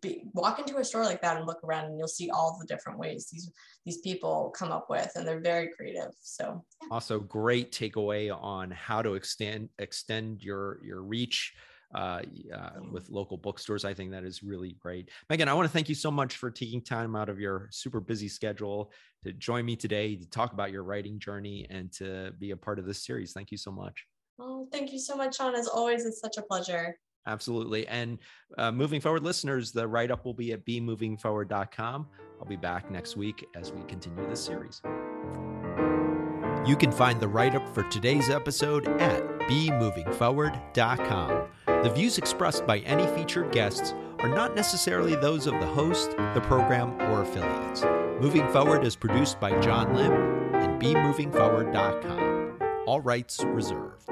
be, 0.00 0.22
walk 0.32 0.58
into 0.58 0.78
a 0.78 0.84
store 0.84 1.04
like 1.04 1.20
that 1.22 1.36
and 1.36 1.46
look 1.46 1.62
around 1.64 1.86
and 1.86 1.98
you'll 1.98 2.08
see 2.08 2.30
all 2.30 2.56
the 2.58 2.66
different 2.66 2.98
ways 2.98 3.28
these 3.30 3.50
these 3.84 3.98
people 3.98 4.52
come 4.56 4.72
up 4.72 4.88
with 4.88 5.10
and 5.14 5.26
they're 5.26 5.40
very 5.40 5.68
creative 5.76 6.12
so 6.20 6.64
yeah. 6.82 6.88
also 6.90 7.18
great 7.18 7.72
takeaway 7.72 8.34
on 8.34 8.70
how 8.70 9.02
to 9.02 9.14
extend 9.14 9.68
extend 9.78 10.42
your 10.42 10.80
your 10.82 11.02
reach 11.02 11.52
uh, 11.94 12.22
uh, 12.54 12.70
with 12.90 13.10
local 13.10 13.36
bookstores. 13.36 13.84
I 13.84 13.94
think 13.94 14.10
that 14.12 14.24
is 14.24 14.42
really 14.42 14.76
great. 14.80 15.10
Megan, 15.28 15.48
I 15.48 15.54
want 15.54 15.66
to 15.66 15.72
thank 15.72 15.88
you 15.88 15.94
so 15.94 16.10
much 16.10 16.36
for 16.36 16.50
taking 16.50 16.80
time 16.80 17.16
out 17.16 17.28
of 17.28 17.40
your 17.40 17.68
super 17.70 18.00
busy 18.00 18.28
schedule 18.28 18.92
to 19.24 19.32
join 19.32 19.64
me 19.64 19.76
today 19.76 20.16
to 20.16 20.28
talk 20.28 20.52
about 20.52 20.70
your 20.70 20.84
writing 20.84 21.18
journey 21.18 21.66
and 21.70 21.92
to 21.92 22.32
be 22.38 22.52
a 22.52 22.56
part 22.56 22.78
of 22.78 22.86
this 22.86 23.04
series. 23.04 23.32
Thank 23.32 23.50
you 23.50 23.58
so 23.58 23.70
much. 23.70 24.06
Oh, 24.38 24.68
thank 24.72 24.92
you 24.92 24.98
so 24.98 25.16
much, 25.16 25.36
Sean. 25.36 25.54
As 25.54 25.68
always, 25.68 26.06
it's 26.06 26.20
such 26.20 26.38
a 26.38 26.42
pleasure. 26.42 26.96
Absolutely. 27.26 27.86
And 27.88 28.18
uh, 28.56 28.72
moving 28.72 29.00
forward, 29.00 29.22
listeners, 29.22 29.72
the 29.72 29.86
write 29.86 30.10
up 30.10 30.24
will 30.24 30.34
be 30.34 30.52
at 30.52 30.64
bemovingforward.com. 30.64 32.08
I'll 32.40 32.48
be 32.48 32.56
back 32.56 32.90
next 32.90 33.16
week 33.16 33.46
as 33.54 33.72
we 33.72 33.82
continue 33.82 34.26
this 34.28 34.42
series. 34.42 34.80
You 36.66 36.76
can 36.76 36.92
find 36.92 37.20
the 37.20 37.28
write 37.28 37.54
up 37.54 37.74
for 37.74 37.82
today's 37.84 38.30
episode 38.30 38.88
at 39.00 39.22
bemovingforward.com. 39.40 41.48
The 41.82 41.88
views 41.88 42.18
expressed 42.18 42.66
by 42.66 42.80
any 42.80 43.06
featured 43.16 43.52
guests 43.52 43.94
are 44.18 44.28
not 44.28 44.54
necessarily 44.54 45.14
those 45.14 45.46
of 45.46 45.54
the 45.54 45.66
host, 45.66 46.10
the 46.34 46.42
program, 46.42 46.92
or 47.10 47.22
affiliates. 47.22 47.84
Moving 48.20 48.46
Forward 48.48 48.84
is 48.84 48.94
produced 48.94 49.40
by 49.40 49.58
John 49.60 49.94
Lim 49.94 50.12
and 50.56 50.78
bemovingforward.com. 50.78 52.58
All 52.86 53.00
rights 53.00 53.42
reserved. 53.44 54.10